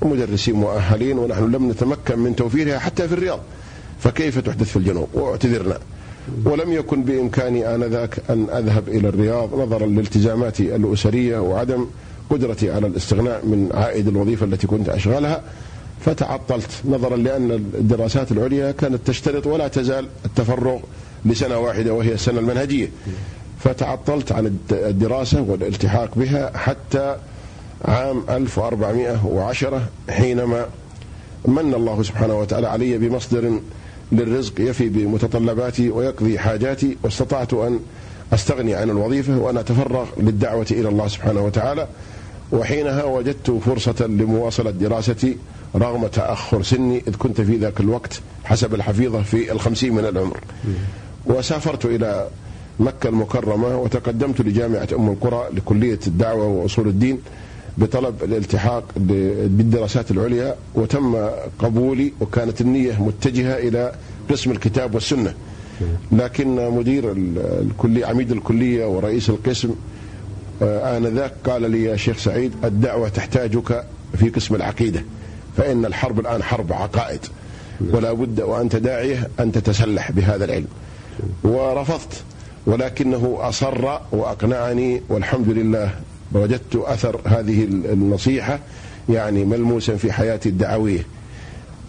مدرسين 0.03 0.55
مؤهلين 0.55 1.19
ونحن 1.19 1.53
لم 1.53 1.71
نتمكن 1.71 2.19
من 2.19 2.37
توفيرها 2.37 2.79
حتى 2.79 3.09
في 3.09 3.15
الرياض. 3.15 3.41
فكيف 4.01 4.39
تحدث 4.39 4.69
في 4.71 4.77
الجنوب؟ 4.77 5.09
واعتذرنا. 5.15 5.79
ولم 6.45 6.73
يكن 6.73 7.03
بإمكاني 7.05 7.75
آنذاك 7.75 8.19
أن 8.31 8.47
أذهب 8.53 8.89
إلى 8.89 9.09
الرياض 9.09 9.55
نظرا 9.55 9.87
لالتزاماتي 9.87 10.77
الأسرية 10.77 11.39
وعدم 11.39 11.87
قدرتي 12.31 12.71
على 12.71 12.87
الاستغناء 12.87 13.47
من 13.47 13.71
عائد 13.75 14.09
الوظيفة 14.09 14.47
التي 14.47 14.67
كنت 14.67 14.89
أشغلها. 14.89 15.43
فتعطلت 16.01 16.71
نظرا 16.85 17.17
لأن 17.17 17.51
الدراسات 17.51 18.33
العليا 18.33 18.71
كانت 18.71 19.07
تشترط 19.07 19.47
ولا 19.47 19.69
تزال 19.69 20.07
التفرغ 20.25 20.79
لسنة 21.25 21.59
واحدة 21.59 21.93
وهي 21.93 22.13
السنة 22.13 22.39
المنهجية. 22.39 22.89
فتعطلت 23.65 24.33
عن 24.33 24.57
الدراسة 24.73 25.41
والالتحاق 25.43 26.11
بها 26.17 26.59
حتى 26.59 27.17
عام 27.85 28.23
1410 28.31 29.83
حينما 30.11 30.67
من 31.45 31.75
الله 31.75 32.03
سبحانه 32.03 32.39
وتعالى 32.39 32.67
علي 32.69 32.99
بمصدر 32.99 33.61
للرزق 34.13 34.61
يفي 34.61 34.89
بمتطلباتي 34.89 35.91
ويقضي 35.91 36.39
حاجاتي 36.39 36.97
واستطعت 37.03 37.55
أن 37.55 37.81
أستغني 38.33 38.75
عن 38.75 38.91
الوظيفة 38.91 39.39
وأن 39.39 39.57
أتفرغ 39.59 40.07
للدعوة 40.17 40.67
إلى 40.71 40.89
الله 40.89 41.09
سبحانه 41.09 41.41
وتعالى. 41.41 41.89
وحينها 42.53 43.05
وجدت 43.05 43.51
فرصة 43.51 44.07
لمواصلة 44.07 44.71
دراستي 44.71 45.37
رغم 45.77 46.07
تأخر 46.07 46.63
سني 46.63 47.03
إذ 47.09 47.17
كنت 47.17 47.41
في 47.41 47.57
ذاك 47.57 47.81
الوقت 47.81 48.21
حسب 48.45 48.75
الحفيظة 48.75 49.23
في 49.23 49.53
الخمسين 49.53 49.95
من 49.95 50.05
العمر. 50.05 50.41
وسافرت 51.27 51.85
إلى 51.85 52.29
مكة 52.81 53.09
المكرمة 53.09 53.79
وتقدمت 53.79 54.41
لجامعة 54.41 54.89
أم 54.97 55.09
القرى 55.09 55.49
لكلية 55.53 55.99
الدعوة 56.07 56.47
وأصول 56.47 56.89
الدين 56.89 57.19
بطلب 57.79 58.23
الالتحاق 58.25 58.85
بالدراسات 58.97 60.11
العليا 60.11 60.55
وتم 60.75 61.17
قبولي 61.59 62.13
وكانت 62.21 62.61
النية 62.61 63.03
متجهة 63.03 63.55
إلى 63.59 63.93
قسم 64.31 64.51
الكتاب 64.51 64.95
والسنة. 64.95 65.35
لكن 66.13 66.71
مدير 66.71 67.13
الكلية 67.17 68.07
عميد 68.07 68.33
الكلية 68.33 68.87
ورئيس 68.87 69.31
القسم 69.31 69.71
آه، 70.63 70.97
آنذاك 70.97 71.33
قال 71.45 71.71
لي 71.71 71.85
يا 71.85 71.97
شيخ 71.97 72.19
سعيد 72.19 72.53
الدعوة 72.65 73.09
تحتاجك 73.09 73.85
في 74.19 74.29
قسم 74.29 74.55
العقيدة 74.55 75.05
فإن 75.57 75.85
الحرب 75.85 76.21
الآن 76.21 76.43
حرب 76.43 76.73
عقائد 76.73 77.21
ولا 77.91 78.13
بد 78.13 78.41
وأنت 78.41 78.77
داعية 78.77 79.29
أن 79.41 79.53
تتسلح 79.53 80.11
بهذا 80.13 80.45
العلم. 80.45 80.67
ورفضت. 81.45 82.23
ولكنه 82.67 83.37
أصر 83.41 83.99
وأقنعني 84.13 85.03
والحمد 85.09 85.49
لله 85.49 85.91
وجدت 86.33 86.77
أثر 86.77 87.21
هذه 87.25 87.65
النصيحة 87.65 88.59
يعني 89.09 89.45
ملموسا 89.45 89.97
في 89.97 90.13
حياتي 90.13 90.49
الدعوية. 90.49 91.07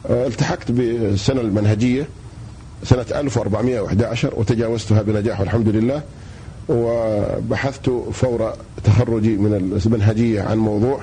التحقت 0.10 0.72
بالسنة 0.72 1.42
المنهجية 1.42 2.08
سنة 2.84 3.06
1411 3.16 4.34
وتجاوزتها 4.36 5.02
بنجاح 5.02 5.40
والحمد 5.40 5.68
لله 5.70 6.02
وبحثت 6.70 7.90
فور 8.12 8.54
تخرجي 8.84 9.38
من 9.38 9.80
المنهجية 9.86 10.42
عن 10.42 10.58
موضوع 10.58 11.00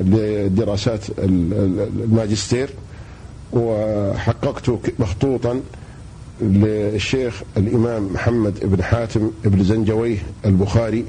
لدراسات 0.00 1.00
الماجستير 1.18 2.70
وحققت 3.52 4.70
مخطوطا 4.98 5.60
للشيخ 6.42 7.42
الإمام 7.56 8.12
محمد 8.12 8.58
بن 8.62 8.82
حاتم 8.82 9.30
بن 9.44 9.64
زنجويه 9.64 10.18
البخاري 10.44 11.04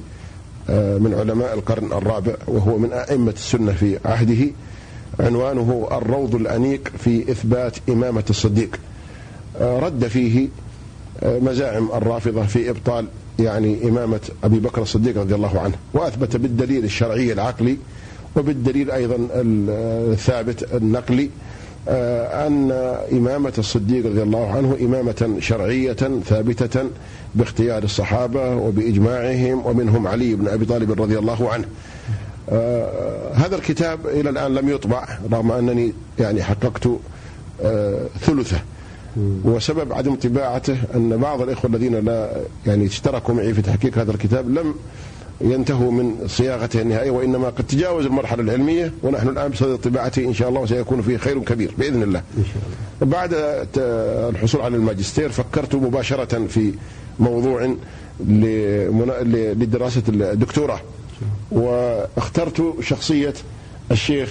آه، 0.69 0.97
من 0.97 1.13
علماء 1.13 1.53
القرن 1.53 1.93
الرابع 1.93 2.35
وهو 2.47 2.77
من 2.77 2.93
أئمة 2.93 3.31
السنة 3.31 3.71
في 3.71 3.99
عهده. 4.05 4.47
عنوانه 5.19 5.87
الروض 5.91 6.35
الأنيق 6.35 6.91
في 6.97 7.31
إثبات 7.31 7.77
إمامة 7.89 8.23
الصديق. 8.29 8.79
آه، 9.59 9.79
رد 9.79 10.07
فيه 10.07 10.47
آه، 11.23 11.39
مزاعم 11.39 11.89
الرافضة 11.93 12.43
في 12.43 12.69
إبطال 12.69 13.07
يعني 13.39 13.89
إمامة 13.89 14.19
أبي 14.43 14.59
بكر 14.59 14.81
الصديق 14.81 15.17
رضي 15.17 15.35
الله 15.35 15.59
عنه. 15.59 15.75
وأثبت 15.93 16.35
بالدليل 16.35 16.83
الشرعي 16.83 17.33
العقلي 17.33 17.77
وبالدليل 18.35 18.91
أيضا 18.91 19.27
الثابت 19.35 20.73
النقلي. 20.73 21.29
أن 21.87 22.71
إمامة 23.11 23.53
الصديق 23.57 24.05
رضي 24.05 24.23
الله 24.23 24.51
عنه 24.51 24.77
إمامة 24.81 25.35
شرعية 25.39 26.21
ثابتة 26.25 26.83
باختيار 27.35 27.83
الصحابة 27.83 28.55
وبإجماعهم 28.55 29.65
ومنهم 29.65 30.07
علي 30.07 30.35
بن 30.35 30.47
أبي 30.47 30.65
طالب 30.65 31.01
رضي 31.01 31.19
الله 31.19 31.49
عنه. 31.53 31.65
آه، 32.49 33.33
هذا 33.33 33.55
الكتاب 33.55 34.07
إلى 34.07 34.29
الآن 34.29 34.53
لم 34.53 34.69
يطبع 34.69 35.07
رغم 35.31 35.51
أنني 35.51 35.93
يعني 36.19 36.43
حققت 36.43 36.87
آه، 37.63 38.07
ثلثه. 38.19 38.61
وسبب 39.43 39.93
عدم 39.93 40.15
طباعته 40.15 40.77
أن 40.95 41.17
بعض 41.17 41.41
الإخوة 41.41 41.71
الذين 41.71 41.95
لا 41.95 42.31
يعني 42.67 42.85
اشتركوا 42.85 43.33
معي 43.33 43.53
في 43.53 43.61
تحقيق 43.61 43.97
هذا 43.97 44.11
الكتاب 44.11 44.49
لم 44.49 44.75
ينتهوا 45.43 45.91
من 45.91 46.27
صياغته 46.27 46.81
النهائية 46.81 47.11
وإنما 47.11 47.49
قد 47.49 47.63
تجاوز 47.67 48.05
المرحلة 48.05 48.41
العلمية 48.43 48.93
ونحن 49.03 49.27
الآن 49.29 49.51
بصدد 49.51 49.77
طباعته 49.77 50.25
إن 50.25 50.33
شاء 50.33 50.49
الله 50.49 50.61
وسيكون 50.61 51.01
فيه 51.01 51.17
خير 51.17 51.39
كبير 51.39 51.73
بإذن 51.77 52.03
الله. 52.03 52.19
إن 52.37 52.43
شاء 52.43 52.63
الله. 53.01 53.11
بعد 53.19 53.29
الحصول 54.35 54.61
على 54.61 54.75
الماجستير 54.75 55.29
فكرت 55.29 55.75
مباشرة 55.75 56.47
في 56.47 56.73
موضوع 57.19 57.75
لدراسة 59.53 60.03
الدكتوراه 60.09 60.79
واخترت 61.51 62.73
شخصية 62.81 63.33
الشيخ 63.91 64.29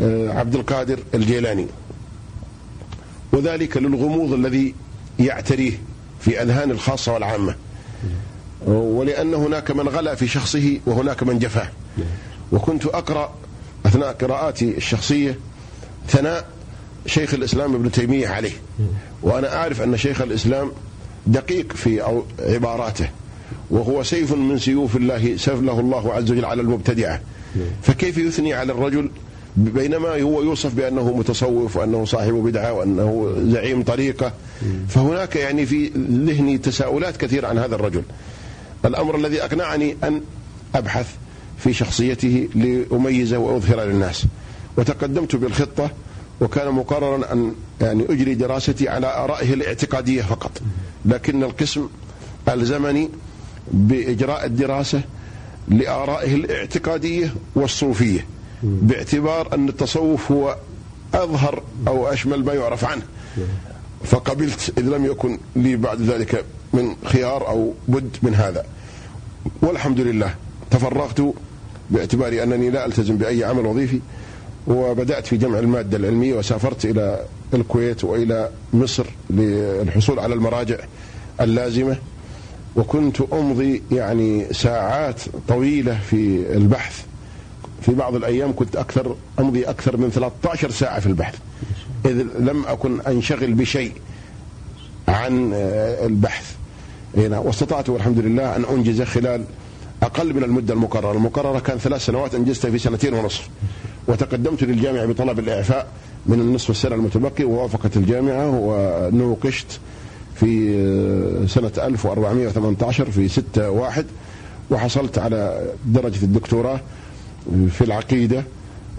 آه، 0.00 0.28
عبد 0.30 0.54
القادر 0.54 0.98
الجيلاني. 1.14 1.66
وذلك 3.32 3.76
للغموض 3.76 4.32
الذي 4.32 4.74
يعتريه 5.18 5.72
في 6.20 6.42
أذهان 6.42 6.70
الخاصة 6.70 7.12
والعامة. 7.14 7.54
ولأن 8.68 9.34
هناك 9.34 9.70
من 9.70 9.88
غلا 9.88 10.14
في 10.14 10.26
شخصه 10.28 10.80
وهناك 10.86 11.22
من 11.22 11.38
جفاه. 11.38 11.68
وكنت 12.52 12.86
أقرأ 12.86 13.34
أثناء 13.86 14.12
قراءاتي 14.12 14.76
الشخصية 14.76 15.38
ثناء 16.08 16.48
شيخ 17.06 17.34
الإسلام 17.34 17.74
ابن 17.74 17.90
تيمية 17.90 18.28
عليه. 18.28 18.52
وأنا 19.22 19.56
أعرف 19.56 19.82
أن 19.82 19.96
شيخ 19.96 20.20
الإسلام 20.20 20.70
دقيق 21.26 21.72
في 21.72 22.22
عباراته 22.38 23.08
وهو 23.70 24.02
سيف 24.02 24.32
من 24.34 24.58
سيوف 24.58 24.96
الله 24.96 25.36
سفله 25.36 25.80
الله 25.80 26.12
عز 26.12 26.30
وجل 26.30 26.44
على 26.44 26.62
المبتدعة. 26.62 27.20
فكيف 27.82 28.18
يثني 28.18 28.54
على 28.54 28.72
الرجل؟ 28.72 29.10
بينما 29.56 30.22
هو 30.22 30.42
يوصف 30.42 30.74
بأنه 30.74 31.16
متصوف 31.16 31.76
وأنه 31.76 32.04
صاحب 32.04 32.32
بدعة 32.32 32.72
وأنه 32.72 33.34
زعيم 33.38 33.82
طريقة. 33.82 34.32
فهناك 34.88 35.36
يعني 35.36 35.66
في 35.66 35.90
ذهني 36.26 36.58
تساؤلات 36.58 37.16
كثيرة 37.16 37.46
عن 37.46 37.58
هذا 37.58 37.74
الرجل. 37.74 38.02
الأمر 38.84 39.16
الذي 39.16 39.44
أقنعني 39.44 39.96
أن 40.04 40.20
أبحث 40.74 41.06
في 41.58 41.72
شخصيته 41.72 42.48
لأميزه 42.54 43.38
وأظهر 43.38 43.80
للناس. 43.80 44.24
وتقدمت 44.76 45.36
بالخطة 45.36 45.90
وكان 46.40 46.72
مقررا 46.74 47.32
أن 47.32 47.52
يعني 47.80 48.04
أجري 48.10 48.34
دراستي 48.34 48.88
على 48.88 49.06
آرائه 49.06 49.54
الاعتقادية 49.54 50.22
فقط. 50.22 50.50
لكن 51.04 51.42
القسم 51.42 51.88
ألزمني 52.48 53.10
بإجراء 53.72 54.46
الدراسة 54.46 55.00
لآرائه 55.68 56.34
الاعتقادية 56.34 57.34
والصوفية 57.54 58.26
باعتبار 58.62 59.54
أن 59.54 59.68
التصوف 59.68 60.32
هو 60.32 60.56
أظهر 61.14 61.62
أو 61.88 62.06
أشمل 62.08 62.44
ما 62.44 62.52
يعرف 62.54 62.84
عنه. 62.84 63.02
فقبلت 64.04 64.72
إذ 64.78 64.82
لم 64.82 65.04
يكن 65.06 65.38
لي 65.56 65.76
بعد 65.76 66.00
ذلك 66.02 66.44
من 66.72 66.96
خيار 67.04 67.48
أو 67.48 67.72
بد 67.88 68.16
من 68.22 68.34
هذا. 68.34 68.64
والحمد 69.62 70.00
لله 70.00 70.34
تفرغت 70.70 71.34
باعتبار 71.90 72.42
أنني 72.42 72.70
لا 72.70 72.86
ألتزم 72.86 73.16
بأي 73.16 73.44
عمل 73.44 73.66
وظيفي 73.66 74.00
وبدأت 74.66 75.26
في 75.26 75.36
جمع 75.36 75.58
المادة 75.58 75.96
العلمية 75.96 76.34
وسافرت 76.34 76.84
إلى 76.84 77.24
الكويت 77.54 78.04
وإلى 78.04 78.50
مصر 78.72 79.06
للحصول 79.30 80.18
على 80.18 80.34
المراجع 80.34 80.76
اللازمة 81.40 81.96
وكنت 82.76 83.20
أمضي 83.32 83.82
يعني 83.92 84.52
ساعات 84.54 85.20
طويلة 85.48 85.98
في 86.10 86.44
البحث. 86.56 87.04
في 87.82 87.94
بعض 87.94 88.14
الأيام 88.14 88.52
كنت 88.56 88.76
أكثر 88.76 89.16
أمضي 89.38 89.64
أكثر 89.64 89.96
من 89.96 90.10
13 90.10 90.70
ساعة 90.70 91.00
في 91.00 91.06
البحث. 91.06 91.34
إذ 92.06 92.22
لم 92.38 92.64
أكن 92.66 93.00
أنشغل 93.00 93.54
بشيء 93.54 93.92
عن 95.08 95.50
البحث. 96.04 96.57
هنا. 97.16 97.38
واستطعت 97.38 97.88
والحمد 97.88 98.18
لله 98.18 98.56
أن 98.56 98.64
أنجز 98.64 99.02
خلال 99.02 99.44
أقل 100.02 100.34
من 100.34 100.44
المدة 100.44 100.74
المقررة 100.74 101.12
المقررة 101.12 101.58
كان 101.58 101.78
ثلاث 101.78 102.04
سنوات 102.04 102.34
أنجزتها 102.34 102.70
في 102.70 102.78
سنتين 102.78 103.14
ونصف. 103.14 103.48
وتقدمت 104.08 104.64
للجامعة 104.64 105.06
بطلب 105.06 105.38
الإعفاء 105.38 105.86
من 106.26 106.40
النصف 106.40 106.70
السنة 106.70 106.94
المتبقي 106.94 107.44
ووافقت 107.44 107.96
الجامعة 107.96 108.50
ونوقشت 108.50 109.80
في 110.34 111.46
سنة 111.48 111.72
1418 111.78 113.10
في 113.10 113.28
6 113.28 113.70
واحد. 113.70 114.06
وحصلت 114.70 115.18
على 115.18 115.62
درجة 115.86 116.22
الدكتوراه 116.24 116.80
في 117.70 117.84
العقيدة 117.84 118.44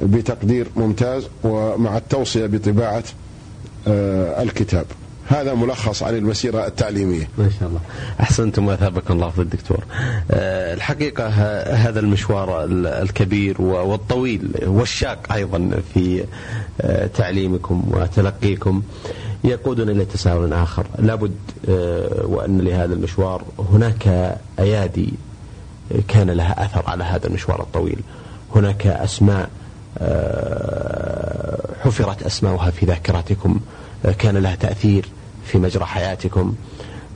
بتقدير 0.03 0.67
ممتاز 0.75 1.27
ومع 1.43 1.97
التوصية 1.97 2.45
بطباعة 2.45 3.03
آه، 3.87 4.43
الكتاب. 4.43 4.85
هذا 5.29 5.53
ملخص 5.53 6.03
عن 6.03 6.15
المسيرة 6.15 6.67
التعليمية. 6.67 7.29
ما 7.37 7.49
شاء 7.59 7.69
الله. 7.69 7.79
أحسنتم 8.19 8.67
وأثابكم 8.67 9.13
الله 9.13 9.29
في 9.29 9.41
الدكتور. 9.41 9.83
آه، 10.31 10.73
الحقيقة 10.73 11.27
هذا 11.87 11.99
المشوار 11.99 12.63
الكبير 12.73 13.61
والطويل 13.61 14.51
والشاق 14.65 15.33
أيضا 15.33 15.71
في 15.93 16.23
آه، 16.81 17.07
تعليمكم 17.07 17.83
وتلقيكم. 17.91 18.81
يقودنا 19.43 19.91
إلى 19.91 20.05
تساؤل 20.05 20.53
آخر. 20.53 20.85
لابد 20.99 21.35
وأن 22.23 22.61
لهذا 22.61 22.93
المشوار 22.93 23.43
هناك 23.59 24.37
أيادي 24.59 25.13
كان 26.07 26.29
لها 26.29 26.65
أثر 26.65 26.83
على 26.87 27.03
هذا 27.03 27.27
المشوار 27.27 27.61
الطويل. 27.61 27.99
هناك 28.55 28.87
أسماء 28.87 29.49
آه، 29.97 31.59
حفرت 31.83 32.23
أسماؤها 32.23 32.71
في 32.71 32.85
ذاكرتكم 32.85 33.59
آه، 34.05 34.11
كان 34.11 34.37
لها 34.37 34.55
تأثير. 34.55 35.05
في 35.49 35.57
مجرى 35.57 35.85
حياتكم 35.85 36.55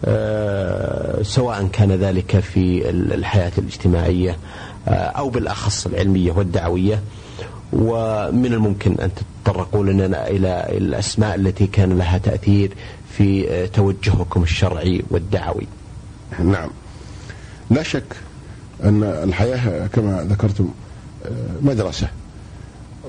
آه، 0.05 1.21
سواء 1.23 1.67
كان 1.67 1.91
ذلك 1.91 2.39
في 2.39 2.89
الحياة 2.89 3.51
الاجتماعية 3.57 4.37
أو 4.87 5.29
بالأخص 5.29 5.85
العلمية 5.85 6.31
والدعوية. 6.31 7.01
ومن 7.73 8.45
الممكن 8.45 8.95
أن 8.99 9.09
تتطرقوا 9.15 9.85
لنا 9.85 10.27
إلى 10.27 10.77
الأسماء 10.77 11.35
التي 11.35 11.67
كان 11.67 11.97
لها 11.97 12.17
تأثير 12.17 12.71
في 13.17 13.67
توجهكم 13.67 14.43
الشرعي 14.43 15.03
والدعوي. 15.09 15.67
نعم. 16.39 16.69
لا 17.69 17.83
شك 17.83 18.15
أن 18.83 19.03
الحياة 19.03 19.87
كما 19.87 20.27
ذكرتم 20.29 20.69
مدرسة 21.61 22.07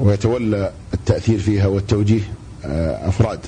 ويتولى 0.01 0.73
التأثير 0.95 1.39
فيها 1.39 1.67
والتوجيه 1.67 2.23
آه، 2.65 3.09
أفراد. 3.09 3.41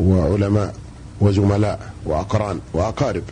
وعلماء 0.00 0.74
وزملاء 1.20 1.92
وأقران 2.04 2.60
وأقارب. 2.72 3.22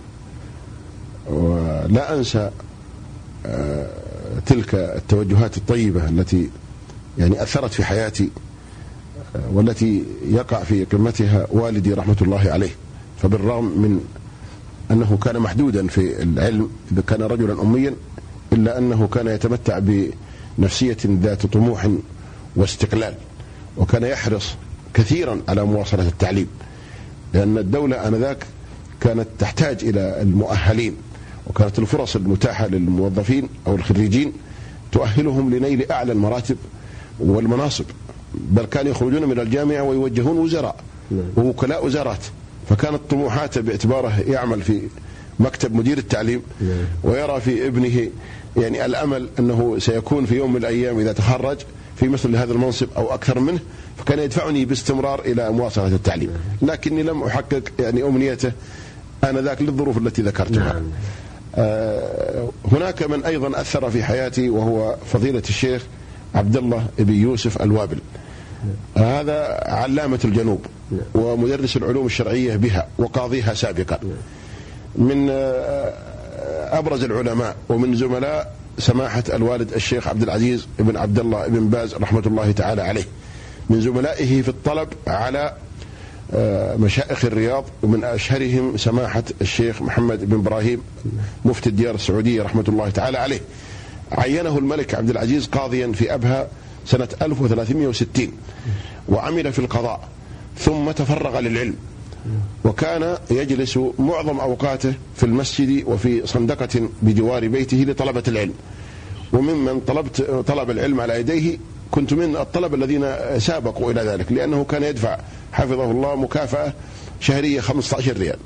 ولا 1.27 2.15
أنسى 2.15 2.51
آه، 3.47 3.89
تلك 4.47 4.75
التوجهات 4.75 5.57
الطيبة 5.57 6.09
التي 6.09 6.51
يعني 7.19 7.43
أثرت 7.43 7.73
في 7.73 7.85
حياتي 7.85 8.31
آه، 9.37 9.41
والتي 9.53 10.05
يقع 10.29 10.63
في 10.63 10.85
قمتها 10.85 11.47
والدي 11.51 11.95
رحمة 11.95 12.17
الله 12.23 12.51
عليه. 12.51 12.71
فبالرغم 13.23 13.65
من 13.65 14.01
أنه 14.91 15.19
كان 15.25 15.39
محدودا 15.39 15.87
في 15.87 16.23
العلم 16.23 16.71
كان 17.07 17.23
رجلا 17.23 17.63
أميا 17.63 17.95
إلا 18.53 18.79
أنه 18.79 19.07
كان 19.07 19.27
يتمتع 19.27 19.79
بنفسية 20.59 20.97
ذات 21.07 21.47
طموح 21.47 21.89
واستقلال 22.57 23.15
وكان 23.77 24.03
يحرص 24.03 24.55
كثيرا 24.99 25.41
على 25.49 25.65
مواصلة 25.65 26.09
التعليم 26.09 26.49
لأن 27.35 27.59
الدولة 27.59 28.09
آنذاك 28.09 28.47
كانت 29.01 29.27
تحتاج 29.39 29.85
إلى 29.85 30.23
المؤهلين 30.23 30.97
وكانت 31.47 31.79
الفرص 31.79 32.17
المتاحة 32.17 32.67
للموظفين 32.67 33.49
أو 33.67 33.75
الخريجين 33.75 34.33
تؤهلهم 34.93 35.55
لنيل 35.55 35.93
أعلى 35.93 36.13
المراتب 36.13 36.57
والمناصب 37.21 37.85
بل 38.35 38.65
كانوا 38.65 38.91
يخرجون 38.91 39.29
من 39.29 39.41
الجامعة 39.41 39.83
ويوجهون 39.83 40.39
وزراء 40.39 40.77
نعم. 41.11 41.25
ووكلاء 41.37 41.87
وزارات 41.87 42.25
فكانت 42.69 43.01
طموحاته 43.11 43.61
باعتباره 43.61 44.21
يعمل 44.29 44.63
في 44.63 44.83
مكتب 45.41 45.75
مدير 45.75 45.99
التعليم 45.99 46.43
نعم. 46.61 46.85
ويرى 47.03 47.41
في 47.41 47.67
ابنه 47.67 48.09
يعني 48.57 48.85
الأمل 48.85 49.29
أنه 49.39 49.77
سيكون 49.79 50.27
في 50.27 50.37
يوم 50.37 50.53
من 50.53 50.57
الأيام 50.57 50.99
إذا 50.99 51.13
تخرج 51.13 51.59
في 52.01 52.09
مثل 52.09 52.37
هذا 52.37 52.53
المنصب 52.53 52.89
أو 52.97 53.15
أكثر 53.15 53.41
منه 53.41 53.59
فكان 53.99 54.19
يدفعني 54.19 54.65
باستمرار 54.65 55.21
إلى 55.21 55.51
مواصلة 55.51 55.87
التعليم. 55.87 56.31
لكني 56.63 57.03
لم 57.03 57.23
أحقق 57.23 57.63
يعني 57.79 58.03
أمنيته 58.03 58.53
آنذاك 59.25 59.63
للظروف 59.63 59.99
التي 59.99 60.23
ذكرتها. 60.23 60.73
نعم. 60.73 60.83
آه 61.57 62.49
هناك 62.73 63.03
من 63.03 63.25
أيضا 63.25 63.61
أثر 63.61 63.91
في 63.91 64.03
حياتي 64.05 64.51
وهو 64.51 64.97
فضيلة 65.13 65.43
الشيخ 65.49 65.83
عبد 66.35 66.57
الله 66.57 66.87
بن 66.99 67.15
يوسف 67.15 67.63
الوابل. 67.63 67.99
هذا 68.97 69.65
علامة 69.67 70.21
الجنوب 70.25 70.67
ومدرس 71.15 71.77
العلوم 71.77 72.07
الشرعية 72.07 72.57
بها 72.57 72.89
وقاضيها 72.99 73.55
سابقا. 73.55 73.99
من 74.97 75.29
آه، 75.31 75.93
أبرز 76.79 77.05
العلماء 77.05 77.57
ومن 77.69 77.97
زملاء 77.97 78.58
سماحة 78.79 79.25
الوالد 79.33 79.73
الشيخ 79.73 80.09
عبد 80.09 80.23
العزيز 80.23 80.67
بن 80.79 80.97
عبد 80.97 81.19
الله 81.19 81.47
بن 81.47 81.69
باز 81.69 81.95
رحمة 81.95 82.23
الله 82.27 82.53
تعالى 82.53 82.83
عليه. 82.83 83.05
من 83.71 83.81
زملائه 83.81 84.43
في 84.43 84.49
الطلب 84.49 84.89
على 85.07 85.55
آه، 86.35 86.77
مشائخ 86.77 87.25
الرياض 87.25 87.65
ومن 87.83 88.05
أشهرهم 88.05 88.77
سماحة 88.77 89.23
الشيخ 89.41 89.83
محمد 89.83 90.25
بن 90.25 90.35
إبراهيم 90.35 90.81
مفتي 91.45 91.69
الديار 91.69 91.95
السعودية 91.95 92.43
رحمة 92.43 92.65
الله 92.69 92.91
تعالى 92.91 93.19
عليه. 93.19 93.41
عينه 94.13 94.59
الملك 94.59 94.95
عبد 94.95 95.11
العزيز 95.11 95.47
قاضيا 95.47 95.93
في 95.93 96.15
أبها 96.15 96.49
سنة 96.87 97.09
1360 97.23 98.33
وعمل 99.09 99.53
في 99.53 99.59
القضاء 99.59 100.09
ثم 100.59 100.91
تفرغ 100.91 101.41
للعلم. 101.41 101.75
وكان 102.65 103.17
يجلس 103.31 103.79
معظم 103.99 104.41
أوقاته 104.41 104.95
في 105.17 105.23
المسجد 105.23 105.85
وفي 105.87 106.27
صندقة 106.27 106.89
بجوار 107.03 107.49
بيته 107.49 107.77
لطلبة 107.77 108.23
العلم. 108.29 108.55
وممن 109.33 109.81
طلبت 109.81 110.23
طلب 110.23 110.71
العلم 110.71 111.01
على 111.01 111.21
يديه 111.21 111.59
كنت 111.91 112.13
من 112.13 112.37
الطلبة 112.37 112.77
الذين 112.77 113.15
سابقوا 113.39 113.93
إلى 113.93 114.01
ذلك 114.01 114.33
لأنه 114.33 114.65
كان 114.65 114.83
يدفع 114.83 115.19
حفظه 115.53 115.91
الله 115.91 116.17
مكافأة 116.17 116.73
شهرية 117.21 117.61
15 117.61 118.17
ريال. 118.17 118.37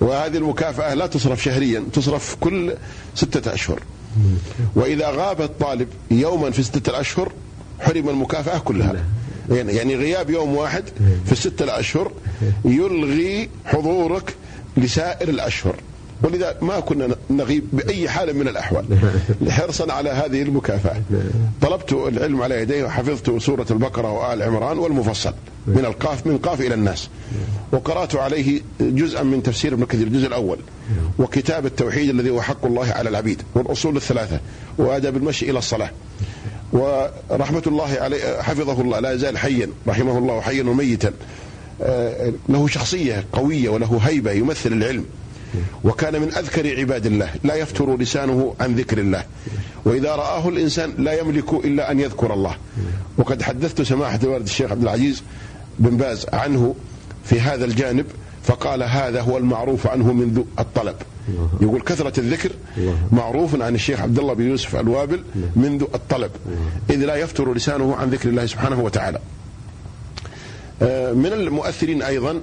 وهذه 0.00 0.36
المكافأة 0.36 0.94
لا 0.94 1.06
تصرف 1.06 1.42
شهريا 1.42 1.84
تصرف 1.92 2.36
كل 2.40 2.74
ستة 3.14 3.54
أشهر. 3.54 3.80
وإذا 4.76 5.10
غاب 5.10 5.40
الطالب 5.40 5.88
يوما 6.10 6.50
في 6.50 6.62
ستة 6.62 7.00
أشهر 7.00 7.32
حرم 7.80 8.08
المكافأة 8.08 8.58
كلها. 8.58 9.04
يعني, 9.50 9.72
يعني 9.72 9.96
غياب 9.96 10.30
يوم 10.30 10.56
واحد 10.56 10.84
في 11.26 11.32
الستة 11.32 11.62
الأشهر 11.64 12.12
يلغي 12.64 13.48
حضورك 13.64 14.34
لسائر 14.76 15.28
الأشهر. 15.28 15.76
ولذا 16.22 16.56
ما 16.62 16.80
كنا 16.80 17.16
نغيب 17.30 17.64
بأي 17.72 18.08
حال 18.08 18.36
من 18.36 18.48
الأحوال. 18.48 18.84
حرصا 19.48 19.92
على 19.92 20.10
هذه 20.10 20.42
المكافأة. 20.42 21.02
طلبت 21.60 21.92
العلم 21.92 22.42
على 22.42 22.62
يديه 22.62 22.84
وحفظت 22.84 23.42
سورة 23.42 23.66
البقرة 23.70 24.12
وآل 24.12 24.42
عمران 24.42 24.78
والمفصل 24.78 25.34
من 25.66 25.84
القاف 25.84 26.26
من 26.26 26.38
قاف 26.38 26.60
إلى 26.60 26.74
الناس. 26.74 27.08
وقرأت 27.72 28.16
عليه 28.16 28.60
جزءا 28.80 29.22
من 29.22 29.42
تفسير 29.42 29.74
ابن 29.74 29.84
كثير 29.84 30.06
الجزء 30.06 30.26
الأول. 30.26 30.58
وكتاب 31.18 31.66
التوحيد 31.66 32.08
الذي 32.10 32.30
هو 32.30 32.42
حق 32.42 32.66
الله 32.66 32.92
على 32.92 33.08
العبيد 33.08 33.42
والأصول 33.54 33.96
الثلاثة. 33.96 34.40
وآداب 34.78 35.16
المشي 35.16 35.50
إلى 35.50 35.58
الصلاة. 35.58 35.90
ورحمة 36.74 37.62
الله 37.66 37.96
عليه 38.00 38.42
حفظه 38.42 38.80
الله 38.80 39.00
لا 39.00 39.12
يزال 39.12 39.38
حيا 39.38 39.68
رحمه 39.88 40.18
الله 40.18 40.40
حيا 40.40 40.62
وميتا. 40.62 41.12
آه، 41.82 42.32
له 42.48 42.66
شخصية 42.68 43.24
قوية 43.32 43.68
وله 43.68 43.98
هيبة 44.02 44.32
يمثل 44.32 44.72
العلم. 44.72 45.04
وكان 45.84 46.20
من 46.20 46.34
أذكر 46.34 46.78
عباد 46.78 47.06
الله 47.06 47.30
لا 47.44 47.54
يفتر 47.54 47.96
لسانه 47.96 48.54
عن 48.60 48.74
ذكر 48.74 48.98
الله. 48.98 49.24
وإذا 49.84 50.14
رآه 50.14 50.48
الإنسان 50.48 50.94
لا 50.98 51.20
يملك 51.20 51.52
إلا 51.52 51.90
أن 51.90 52.00
يذكر 52.00 52.34
الله. 52.34 52.56
وقد 53.18 53.42
حدثت 53.42 53.82
سماحة 53.82 54.18
الوالد 54.22 54.46
الشيخ 54.46 54.70
عبد 54.70 54.82
العزيز 54.82 55.22
بن 55.78 55.96
باز 55.96 56.26
عنه 56.32 56.74
في 57.24 57.40
هذا 57.40 57.64
الجانب 57.64 58.06
فقال 58.42 58.82
هذا 58.82 59.20
هو 59.20 59.38
المعروف 59.38 59.86
عنه 59.86 60.12
منذ 60.12 60.42
الطلب. 60.58 60.96
يقول 61.60 61.80
كثرة 61.80 62.20
الذكر 62.20 62.50
معروف 63.12 63.62
عن 63.62 63.74
الشيخ 63.74 64.00
عبد 64.00 64.18
الله 64.18 64.34
بن 64.34 64.48
يوسف 64.48 64.76
الوابل 64.76 65.22
منذ 65.56 65.84
الطلب 65.94 66.30
إذ 66.90 66.96
لا 66.96 67.16
يفتر 67.16 67.54
لسانه 67.54 67.96
عن 67.96 68.10
ذكر 68.10 68.28
الله 68.28 68.46
سبحانه 68.46 68.80
وتعالى. 68.80 69.18
آه، 70.82 71.12
من 71.12 71.32
المؤثرين 71.32 72.02
أيضا 72.02 72.40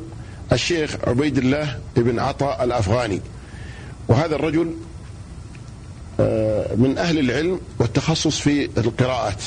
الشيخ 0.51 0.95
عبيد 1.07 1.37
الله 1.37 1.79
بن 1.95 2.19
عطاء 2.19 2.63
الأفغاني. 2.63 3.21
وهذا 4.07 4.35
الرجل 4.35 4.73
آه، 6.19 6.75
من 6.75 6.97
أهل 6.97 7.19
العلم 7.19 7.59
والتخصص 7.79 8.39
في 8.39 8.69
القراءات. 8.77 9.43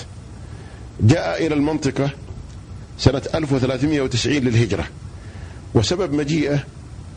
جاء 1.00 1.46
إلى 1.46 1.54
المنطقة 1.54 2.10
سنة 2.98 3.22
1390 3.34 4.44
للهجرة 4.44 4.84
وسبب 5.74 6.12
مجيئه 6.12 6.58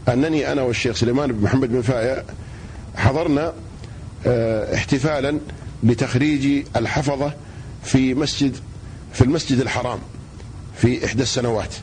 أنني 0.10 0.52
أنا 0.52 0.62
والشيخ 0.62 0.96
سليمان 0.96 1.32
بن 1.32 1.44
محمد 1.44 1.70
بن 1.70 1.82
فايع 1.82 2.24
حضرنا 2.96 3.54
آه، 4.28 4.76
احتفالا 4.76 5.40
لتخريج 5.84 6.64
الحفظة 6.76 7.34
في 7.84 8.14
مسجد 8.14 8.56
في 9.14 9.22
المسجد 9.22 9.60
الحرام 9.60 10.00
في 10.76 11.06
إحدى 11.06 11.24
السنوات. 11.24 11.76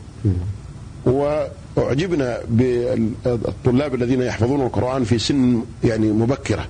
وأعجبنا 1.07 2.39
بالطلاب 2.49 3.95
الذين 3.95 4.23
يحفظون 4.23 4.61
القرآن 4.67 5.05
في 5.05 5.19
سن 5.19 5.63
يعني 5.85 6.07
مبكرة. 6.13 6.69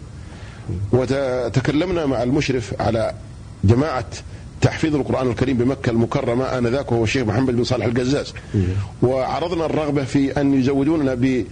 وتكلمنا 0.93 2.07
مع 2.07 2.23
المشرف 2.23 2.75
على 2.81 3.15
جماعة 3.65 4.07
تحفيظ 4.65 4.95
القرآن 4.97 5.31
الكريم 5.31 5.57
بمكة 5.57 5.91
المكرمة 5.91 6.45
آنذاك 6.45 6.93
وهو 6.93 7.05
الشيخ 7.05 7.27
محمد 7.27 7.57
بن 7.57 7.65
صالح 7.65 7.87
القزاز 7.87 8.35
وعرضنا 9.03 9.67
الرغبة 9.67 10.05
في 10.05 10.41
أن 10.41 10.55
يزودوننا 10.55 11.45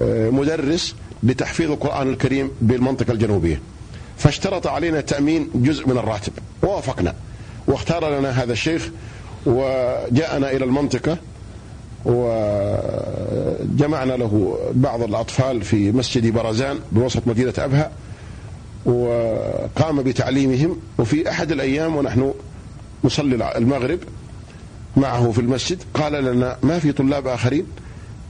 بمدرس 0.00 0.94
لتحفيظ 1.22 1.70
القرآن 1.70 2.08
الكريم 2.08 2.50
بالمنطقة 2.60 3.12
الجنوبية. 3.12 3.60
فاشترط 4.18 4.66
علينا 4.66 5.00
تأمين 5.00 5.48
جزء 5.54 5.88
من 5.88 5.98
الراتب. 5.98 6.32
ووافقنا. 6.62 7.14
واختار 7.66 8.18
لنا 8.18 8.30
هذا 8.42 8.52
الشيخ 8.52 8.90
وجاءنا 9.46 10.50
إلى 10.50 10.64
المنطقة 10.64 11.16
وجمعنا 12.04 13.02
له 14.12 14.58
بعض 14.74 15.02
الأطفال 15.02 15.62
في 15.62 15.92
مسجد 15.92 16.26
برزان 16.32 16.78
بوسط 16.92 17.22
مدينة 17.26 17.54
أبها. 17.58 17.90
وقام 18.86 20.02
بتعليمهم. 20.02 20.76
وفي 20.98 21.30
أحد 21.30 21.52
الأيام 21.52 21.96
ونحن 21.96 22.34
نصلي 23.04 23.56
المغرب 23.56 23.98
معه 24.96 25.30
في 25.30 25.40
المسجد 25.40 25.82
قال 25.94 26.12
لنا 26.12 26.56
ما 26.62 26.78
في 26.78 26.92
طلاب 26.92 27.26
آخرين 27.26 27.66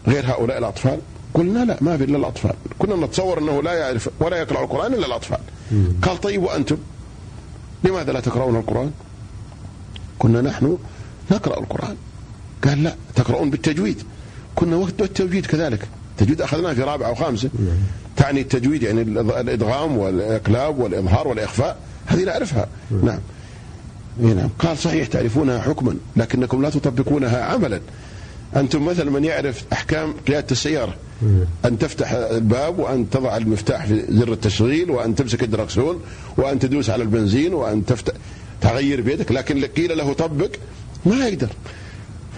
غير 0.08 0.26
هؤلاء 0.26 0.58
الأطفال؟ 0.58 0.98
قلنا 1.34 1.64
لا 1.64 1.76
ما 1.80 1.96
في 1.96 2.04
إلا 2.04 2.16
الأطفال. 2.16 2.54
كنا 2.78 3.06
نتصور 3.06 3.38
أنه 3.38 3.62
لا 3.62 3.72
يعرف 3.72 4.08
ولا 4.20 4.36
يقرأ 4.36 4.64
القرآن 4.64 4.94
إلا 4.94 5.06
الأطفال. 5.06 5.38
قال 6.02 6.20
طيب 6.20 6.42
وأنتم؟ 6.42 6.76
لماذا 7.84 8.12
لا 8.12 8.20
تقرؤون 8.20 8.56
القرآن؟ 8.56 8.90
كنا 10.18 10.40
نحن 10.40 10.78
نقرأ 11.30 11.60
القرآن. 11.60 11.96
قال 12.64 12.82
لا 12.82 12.96
تقرؤون 13.14 13.50
بالتجويد. 13.50 14.02
كنا 14.54 14.76
وقت 14.76 15.02
التجويد 15.02 15.46
كذلك. 15.46 15.88
التجويد 16.22 16.42
أخذناه 16.42 16.72
في 16.72 16.82
رابعة 16.82 17.10
وخامسة 17.10 17.50
تعني 18.16 18.40
التجويد 18.40 18.82
يعني 18.82 19.02
الإدغام 19.40 19.98
والإقلاب 19.98 20.78
والإظهار 20.78 21.28
والإخفاء 21.28 21.76
هذه 22.06 22.24
نعرفها 22.24 22.68
نعم. 23.02 23.18
نعم. 24.20 24.48
قال 24.58 24.78
صحيح 24.78 25.06
تعرفونها 25.06 25.60
حكما 25.60 25.96
لكنكم 26.16 26.62
لا 26.62 26.70
تطبقونها 26.70 27.44
عملا. 27.44 27.80
أنتم 28.56 28.84
مثل 28.84 29.10
من 29.10 29.24
يعرف 29.24 29.64
أحكام 29.72 30.14
قيادة 30.28 30.46
السيارة 30.50 30.94
أن 31.64 31.78
تفتح 31.78 32.10
الباب 32.12 32.78
وأن 32.78 33.10
تضع 33.10 33.36
المفتاح 33.36 33.86
في 33.86 34.04
زر 34.08 34.32
التشغيل 34.32 34.90
وأن 34.90 35.14
تمسك 35.14 35.42
الدركسون 35.42 36.00
وأن 36.36 36.58
تدوس 36.58 36.90
على 36.90 37.02
البنزين 37.02 37.54
وأن 37.54 37.86
تفتح 37.86 38.12
تغير 38.60 39.00
بيدك 39.00 39.32
لكن 39.32 39.64
قيل 39.64 39.98
له 39.98 40.12
طبق 40.12 40.50
ما 41.06 41.26
يقدر. 41.26 41.48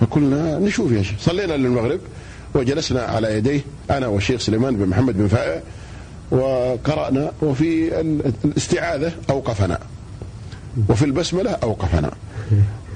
فقلنا 0.01 0.59
نشوف 0.59 0.93
يا 0.93 1.03
شيخ. 1.03 1.17
صلينا 1.21 1.53
للمغرب. 1.53 2.01
وجلسنا 2.55 3.03
على 3.03 3.37
يديه 3.37 3.61
أنا 3.91 4.07
والشيخ 4.07 4.41
سليمان 4.41 4.77
بن 4.77 4.87
محمد 4.87 5.19
بن 5.19 5.29
فائع 5.29 5.61
وقرأنا 6.31 7.33
وفي 7.43 8.01
الاستعاذة 8.45 9.13
أوقفنا 9.31 9.79
وفي 10.89 11.05
البسملة 11.05 11.51
أوقفنا. 11.51 12.11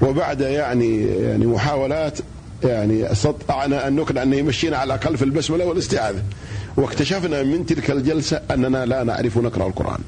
وبعد 0.01 0.41
يعني 0.41 1.05
يعني 1.05 1.45
محاولات 1.45 2.19
يعني 2.63 3.11
استطعنا 3.11 3.87
أن 3.87 3.95
نقنع 3.95 4.23
أن 4.23 4.33
يمشينا 4.33 4.77
على 4.77 4.93
الأقل 4.93 5.17
في 5.17 5.25
البسملة 5.25 5.65
والاستعاذة. 5.65 6.23
واكتشفنا 6.77 7.43
من 7.43 7.65
تلك 7.65 7.91
الجلسة 7.91 8.41
أننا 8.51 8.85
لا 8.85 9.03
نعرف 9.03 9.37
نقرأ 9.37 9.67
القرآن. 9.67 9.99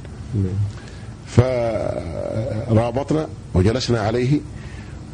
فرابطنا 2.67 3.27
وجلسنا 3.53 3.99
عليه 3.99 4.39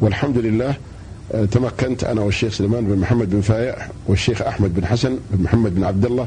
والحمد 0.00 0.38
لله 0.38 0.74
تمكنت 1.50 2.04
أنا 2.04 2.20
والشيخ 2.20 2.52
سليمان 2.52 2.84
بن 2.84 2.98
محمد 2.98 3.30
بن 3.30 3.40
فايع 3.40 3.76
والشيخ 4.06 4.42
أحمد 4.42 4.74
بن 4.74 4.86
حسن 4.86 5.18
بن 5.30 5.44
محمد 5.44 5.74
بن 5.74 5.84
عبد 5.84 6.04
الله 6.04 6.26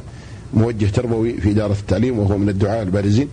موجه 0.53 0.85
تربوي 0.85 1.37
في 1.37 1.51
إدارة 1.51 1.71
التعليم 1.71 2.19
وهو 2.19 2.37
من 2.37 2.49
الدعاء 2.49 2.83
البارزين. 2.83 3.27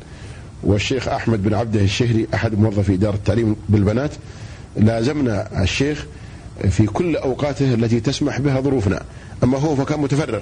والشيخ 0.63 1.09
أحمد 1.09 1.43
بن 1.43 1.55
عبده 1.55 1.81
الشهري 1.81 2.27
أحد 2.35 2.59
موظفي 2.59 2.95
إدارة 2.95 3.15
التعليم 3.15 3.57
بالبنات. 3.69 4.11
لازمنا 4.77 5.63
الشيخ 5.63 6.07
في 6.71 6.87
كل 6.87 7.17
أوقاته 7.17 7.75
التي 7.75 8.01
تسمح 8.01 8.41
بها 8.41 8.61
ظروفنا. 8.61 9.03
أما 9.45 9.59
هو 9.59 9.77
فكان 9.77 10.01
متفرغ. 10.01 10.41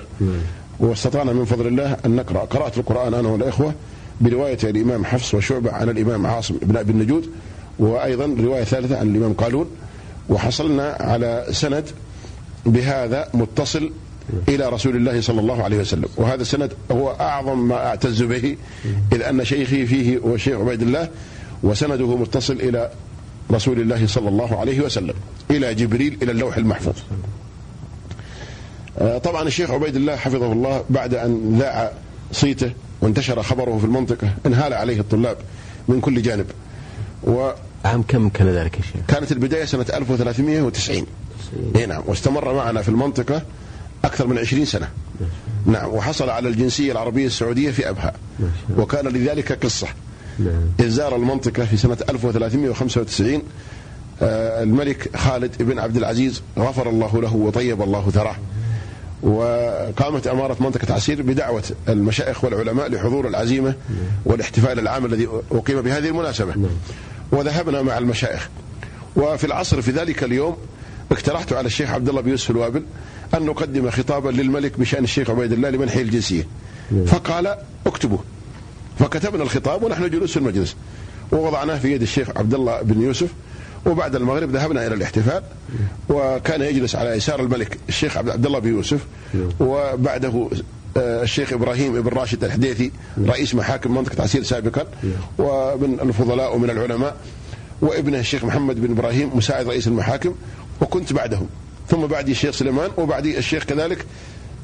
واستطعنا 0.80 1.32
من 1.32 1.44
فضل 1.44 1.66
الله 1.66 1.96
أن 2.06 2.16
نقرأ. 2.16 2.40
قرأت 2.44 2.78
القرآن 2.78 3.14
أنا 3.14 3.28
والإخوة 3.28 3.74
برواية 4.20 4.58
الإمام 4.64 5.04
حفص 5.04 5.34
وشعبة 5.34 5.72
عن 5.72 5.88
الإمام 5.88 6.26
عاصم 6.26 6.56
بن 6.62 6.76
أبي 6.76 6.92
النجود 6.92 7.30
وأيضا 7.78 8.36
رواية 8.40 8.64
ثالثة 8.64 8.98
عن 8.98 9.08
الإمام 9.08 9.32
قالون. 9.32 9.66
وحصلنا 10.28 10.96
على 11.00 11.46
سند 11.50 11.84
بهذا 12.66 13.28
متصل 13.34 13.92
إلى 14.48 14.68
رسول 14.68 14.96
الله 14.96 15.20
صلى 15.20 15.40
الله 15.40 15.62
عليه 15.62 15.78
وسلم. 15.78 16.08
وهذا 16.16 16.42
السند 16.42 16.72
هو 16.92 17.10
أعظم 17.20 17.68
ما 17.68 17.86
أعتز 17.86 18.22
به 18.22 18.56
إذ 19.12 19.22
أن 19.22 19.44
شيخي 19.44 19.86
فيه 19.86 20.18
هو 20.18 20.34
الشيخ 20.34 20.58
عبيد 20.60 20.82
الله 20.82 21.08
وسنده 21.62 22.16
متصل 22.16 22.52
إلى 22.52 22.90
رسول 23.52 23.80
الله 23.80 24.06
صلى 24.06 24.28
الله 24.28 24.60
عليه 24.60 24.80
وسلم 24.80 25.14
إلى 25.50 25.74
جبريل 25.74 26.18
إلى 26.22 26.32
اللوح 26.32 26.56
المحفوظ. 26.56 26.94
آه، 28.98 29.18
طبعا 29.18 29.42
الشيخ 29.42 29.70
عبيد 29.70 29.96
الله 29.96 30.16
حفظه 30.16 30.52
الله 30.52 30.84
بعد 30.90 31.14
أن 31.14 31.58
ذاع 31.58 31.92
صيته 32.32 32.72
وانتشر 33.00 33.42
خبره 33.42 33.78
في 33.78 33.84
المنطقة 33.84 34.28
انهال 34.46 34.74
عليه 34.74 35.00
الطلاب 35.00 35.36
من 35.88 36.00
كل 36.00 36.22
جانب. 36.22 36.46
عام 37.86 38.02
كم 38.08 38.28
كان 38.28 38.48
ذلك 38.48 38.76
يا 38.76 38.82
شيخ؟ 38.82 39.06
كانت 39.08 39.32
البداية 39.32 39.64
سنة 39.64 39.86
1390 39.94 41.06
اي 41.76 41.86
نعم 41.86 42.02
واستمر 42.06 42.54
معنا 42.54 42.82
في 42.82 42.88
المنطقة 42.88 43.42
أكثر 44.04 44.26
من 44.26 44.38
20 44.38 44.64
سنة. 44.64 44.88
نعم. 45.66 45.88
وحصل 45.94 46.30
على 46.30 46.48
الجنسية 46.48 46.92
العربية 46.92 47.26
السعودية 47.26 47.70
في 47.70 47.88
أبها. 47.88 48.12
وكان 48.76 49.08
لذلك 49.08 49.64
قصة. 49.64 49.86
نعم. 50.38 50.62
إذ 50.80 50.88
زار 50.88 51.16
المنطقة 51.16 51.64
في 51.64 51.76
سنة 51.76 51.96
1395 52.08 53.42
آه، 54.22 54.62
الملك 54.62 55.16
خالد 55.16 55.62
بن 55.62 55.78
عبد 55.78 55.96
العزيز 55.96 56.42
غفر 56.58 56.88
الله 56.88 57.20
له 57.20 57.34
وطيب 57.36 57.82
الله 57.82 58.10
ثراه. 58.10 58.36
وقامت 59.22 60.26
أمارة 60.26 60.56
منطقة 60.60 60.94
عسير 60.94 61.22
بدعوة 61.22 61.62
المشايخ 61.88 62.44
والعلماء 62.44 62.88
لحضور 62.88 63.28
العزيمة 63.28 63.74
والاحتفال 64.24 64.78
العام 64.78 65.06
الذي 65.06 65.28
أقيم 65.52 65.80
بهذه 65.82 66.08
المناسبة. 66.08 66.54
وذهبنا 67.32 67.82
مع 67.82 67.98
المشايخ. 67.98 68.48
وفي 69.16 69.44
العصر 69.44 69.82
في 69.82 69.90
ذلك 69.90 70.24
اليوم 70.24 70.56
اقترحت 71.12 71.52
على 71.52 71.66
الشيخ 71.66 71.90
عبد 71.90 72.08
الله 72.08 72.20
بن 72.20 72.30
يوسف 72.30 72.50
الوابل 72.50 72.82
أن 73.34 73.42
نقدم 73.42 73.90
خطابا 73.90 74.30
للملك 74.30 74.80
بشأن 74.80 75.04
الشيخ 75.04 75.30
عبيد 75.30 75.52
الله 75.52 75.70
لمنحه 75.70 76.00
الجنسية. 76.00 76.46
فقال 77.06 77.56
اكتبوا. 77.86 78.18
فكتبنا 78.98 79.42
الخطاب 79.42 79.82
ونحن 79.82 80.10
جلوس 80.10 80.30
في 80.30 80.36
المجلس. 80.36 80.76
ووضعناه 81.32 81.78
في 81.78 81.92
يد 81.92 82.02
الشيخ 82.02 82.28
عبد 82.36 82.54
الله 82.54 82.82
بن 82.82 83.02
يوسف. 83.02 83.28
وبعد 83.86 84.16
المغرب 84.16 84.50
ذهبنا 84.50 84.86
إلى 84.86 84.94
الاحتفال. 84.94 85.42
وكان 86.08 86.62
يجلس 86.62 86.96
على 86.96 87.10
يسار 87.10 87.40
الملك 87.40 87.78
الشيخ 87.88 88.16
عبد 88.16 88.46
الله 88.46 88.58
بن 88.58 88.68
يوسف. 88.68 89.06
وبعده 89.60 90.28
آه، 90.28 90.50
الشيخ 90.96 91.52
إبراهيم 91.52 92.02
بن 92.02 92.08
راشد 92.18 92.44
الحديثي 92.44 92.92
رئيس 93.26 93.54
محاكم 93.54 93.94
منطقة 93.94 94.22
عسير 94.22 94.42
سابقا 94.42 94.84
ومن 95.38 96.00
الفضلاء 96.00 96.56
ومن 96.56 96.70
العلماء 96.70 97.16
وابنه 97.82 98.18
الشيخ 98.18 98.44
محمد 98.44 98.80
بن 98.80 98.92
إبراهيم 98.92 99.30
مساعد 99.36 99.68
رئيس 99.68 99.86
المحاكم 99.86 100.34
وكنت 100.80 101.12
بعدهم. 101.12 101.46
ثم 101.88 102.06
بعدي 102.06 102.32
الشيخ 102.32 102.54
سليمان 102.54 102.90
وبعدي 102.96 103.38
الشيخ 103.38 103.64
كذلك 103.64 104.06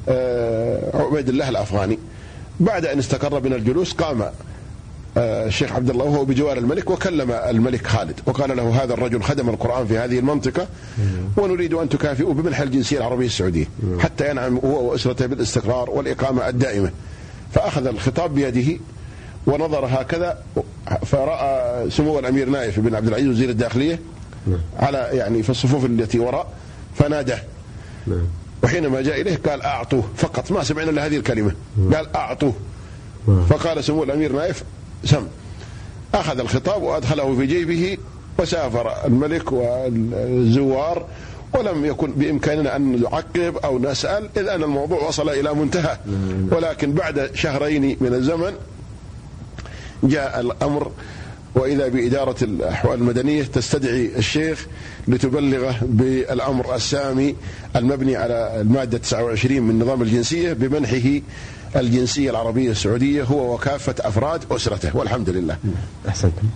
آه، 0.09 0.97
عبيد 0.97 1.29
الله 1.29 1.49
الأفغاني. 1.49 1.99
بعد 2.59 2.85
أن 2.85 2.99
استقر 2.99 3.39
بنا 3.39 3.55
الجلوس 3.55 3.93
قام 3.93 4.21
آه، 4.21 4.31
الشيخ 5.17 5.71
عبد 5.71 5.89
الله 5.89 6.05
وهو 6.05 6.25
بجوار 6.25 6.57
الملك 6.57 6.89
وكلم 6.89 7.31
الملك 7.31 7.87
خالد 7.87 8.19
وقال 8.25 8.57
له 8.57 8.83
هذا 8.83 8.93
الرجل 8.93 9.23
خدم 9.23 9.49
القرآن 9.49 9.87
في 9.87 9.97
هذه 9.97 10.19
المنطقة 10.19 10.67
ونريد 11.37 11.73
أن 11.73 11.89
تكافئوا 11.89 12.33
بمنح 12.33 12.59
الجنسية 12.59 12.97
العربية 12.97 13.25
السعودية 13.25 13.65
حتى 13.99 14.29
ينعم 14.29 14.57
هو 14.57 14.91
وأسرته 14.91 15.25
بالاستقرار 15.25 15.89
والإقامة 15.89 16.49
الدائمة. 16.49 16.91
فأخذ 17.51 17.87
الخطاب 17.87 18.35
بيده 18.35 18.79
ونظر 19.47 19.85
هكذا 19.85 20.37
فرأى 21.05 21.89
سمو 21.89 22.19
الأمير 22.19 22.49
نايف 22.49 22.79
بن 22.79 22.95
عبد 22.95 23.07
العزيز 23.07 23.27
وزير 23.27 23.49
الداخلية 23.49 23.99
على 24.79 25.09
يعني 25.13 25.43
في 25.43 25.49
الصفوف 25.49 25.85
التي 25.85 26.19
وراء 26.19 26.47
فناداه. 26.95 27.39
وحينما 28.63 29.01
جاء 29.01 29.21
إليه 29.21 29.39
قال 29.47 29.61
أعطوه 29.61 30.03
فقط 30.17 30.51
ما 30.51 30.63
سمعنا 30.63 30.89
إلا 30.89 31.05
هذه 31.05 31.17
الكلمة. 31.17 31.51
قال 31.93 32.15
أعطوه. 32.15 32.53
فقال 33.49 33.83
سمو 33.83 34.03
الأمير 34.03 34.31
نايف 34.31 34.63
سم. 35.05 35.27
أخذ 36.13 36.39
الخطاب 36.39 36.83
وأدخله 36.83 37.35
في 37.35 37.45
جيبه 37.45 37.97
وسافر 38.39 39.05
الملك 39.05 39.51
والزوار 39.51 41.05
ولم 41.53 41.85
يكن 41.85 42.11
بإمكاننا 42.11 42.75
أن 42.75 43.01
نعقب 43.01 43.57
أو 43.57 43.79
نسأل 43.79 44.29
إذ 44.37 44.47
أن 44.47 44.63
الموضوع 44.63 45.07
وصل 45.07 45.29
إلى 45.29 45.53
منتهى. 45.53 45.97
ولكن 46.51 46.91
بعد 46.93 47.29
شهرين 47.33 47.97
من 48.01 48.13
الزمن 48.13 48.53
جاء 50.03 50.39
الأمر 50.39 50.91
وإذا 51.55 51.87
بإدارة 51.87 52.35
الأحوال 52.43 52.99
المدنية 52.99 53.43
تستدعي 53.43 54.11
الشيخ 54.17 54.67
لتبلغه 55.07 55.75
بالأمر 55.81 56.75
السامي 56.75 57.35
المبني 57.75 58.15
على 58.15 58.61
المادة 58.61 58.97
29 58.97 59.61
من 59.61 59.79
نظام 59.79 60.01
الجنسية 60.01 60.53
بمنحه 60.53 61.19
الجنسية 61.75 62.29
العربية 62.29 62.71
السعودية 62.71 63.23
هو 63.23 63.53
وكافة 63.53 63.95
أفراد 63.99 64.43
أسرته 64.51 64.97
والحمد 64.97 65.29
لله. 65.29 65.57
أحسنتم. 66.07 66.47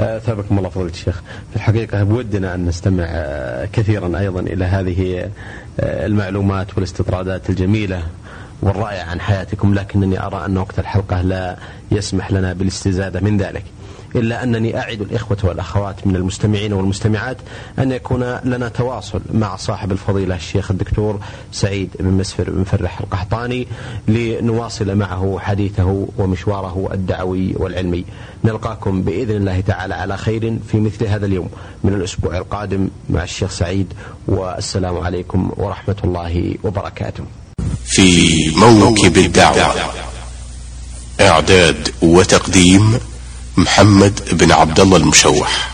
آه، 0.00 0.18
ثابكم 0.18 0.58
الله 0.58 0.68
فضيلة 0.68 0.90
الشيخ 0.90 1.22
في 1.50 1.56
الحقيقة 1.56 2.02
بودنا 2.02 2.54
أن 2.54 2.66
نستمع 2.66 3.04
آه، 3.08 3.68
كثيرا 3.72 4.18
أيضا 4.18 4.40
إلى 4.40 4.64
هذه 4.64 5.30
آه، 5.80 6.06
المعلومات 6.06 6.74
والاستطرادات 6.74 7.50
الجميلة 7.50 8.02
والرائعة 8.62 9.04
عن 9.04 9.20
حياتكم 9.20 9.74
لكنني 9.74 10.20
أرى 10.26 10.44
أن 10.46 10.56
وقت 10.56 10.78
الحلقة 10.78 11.22
لا 11.22 11.56
يسمح 11.92 12.32
لنا 12.32 12.52
بالاستزادة 12.52 13.20
من 13.20 13.36
ذلك. 13.36 13.64
إلا 14.16 14.42
أنني 14.42 14.78
أعد 14.78 15.00
الإخوة 15.00 15.38
والأخوات 15.42 16.06
من 16.06 16.16
المستمعين 16.16 16.72
والمستمعات 16.72 17.36
أن 17.78 17.92
يكون 17.92 18.38
لنا 18.44 18.68
تواصل 18.68 19.20
مع 19.32 19.56
صاحب 19.56 19.92
الفضيلة 19.92 20.34
الشيخ 20.34 20.70
الدكتور 20.70 21.20
سعيد 21.52 21.90
بن 22.00 22.10
مسفر 22.10 22.50
بن 22.50 22.64
فرح 22.64 23.00
القحطاني 23.00 23.66
لنواصل 24.08 24.94
معه 24.96 25.38
حديثه 25.40 26.06
ومشواره 26.18 26.90
الدعوي 26.92 27.54
والعلمي. 27.56 28.04
نلقاكم 28.44 29.02
بإذن 29.02 29.36
الله 29.36 29.60
تعالى 29.60 29.94
على 29.94 30.16
خير 30.16 30.58
في 30.70 30.80
مثل 30.80 31.06
هذا 31.06 31.26
اليوم 31.26 31.48
من 31.84 31.94
الأسبوع 31.94 32.36
القادم 32.36 32.88
مع 33.10 33.22
الشيخ 33.22 33.50
سعيد 33.50 33.92
والسلام 34.26 34.98
عليكم 34.98 35.50
ورحمة 35.56 35.96
الله 36.04 36.54
وبركاته. 36.64 37.24
في 37.84 38.34
موكب 38.56 39.18
الدعوة 39.18 39.74
إعداد 41.20 41.88
وتقديم 42.02 42.98
محمد 43.56 44.20
بن 44.32 44.52
عبد 44.52 44.80
الله 44.80 44.96
المشوح. 44.96 45.73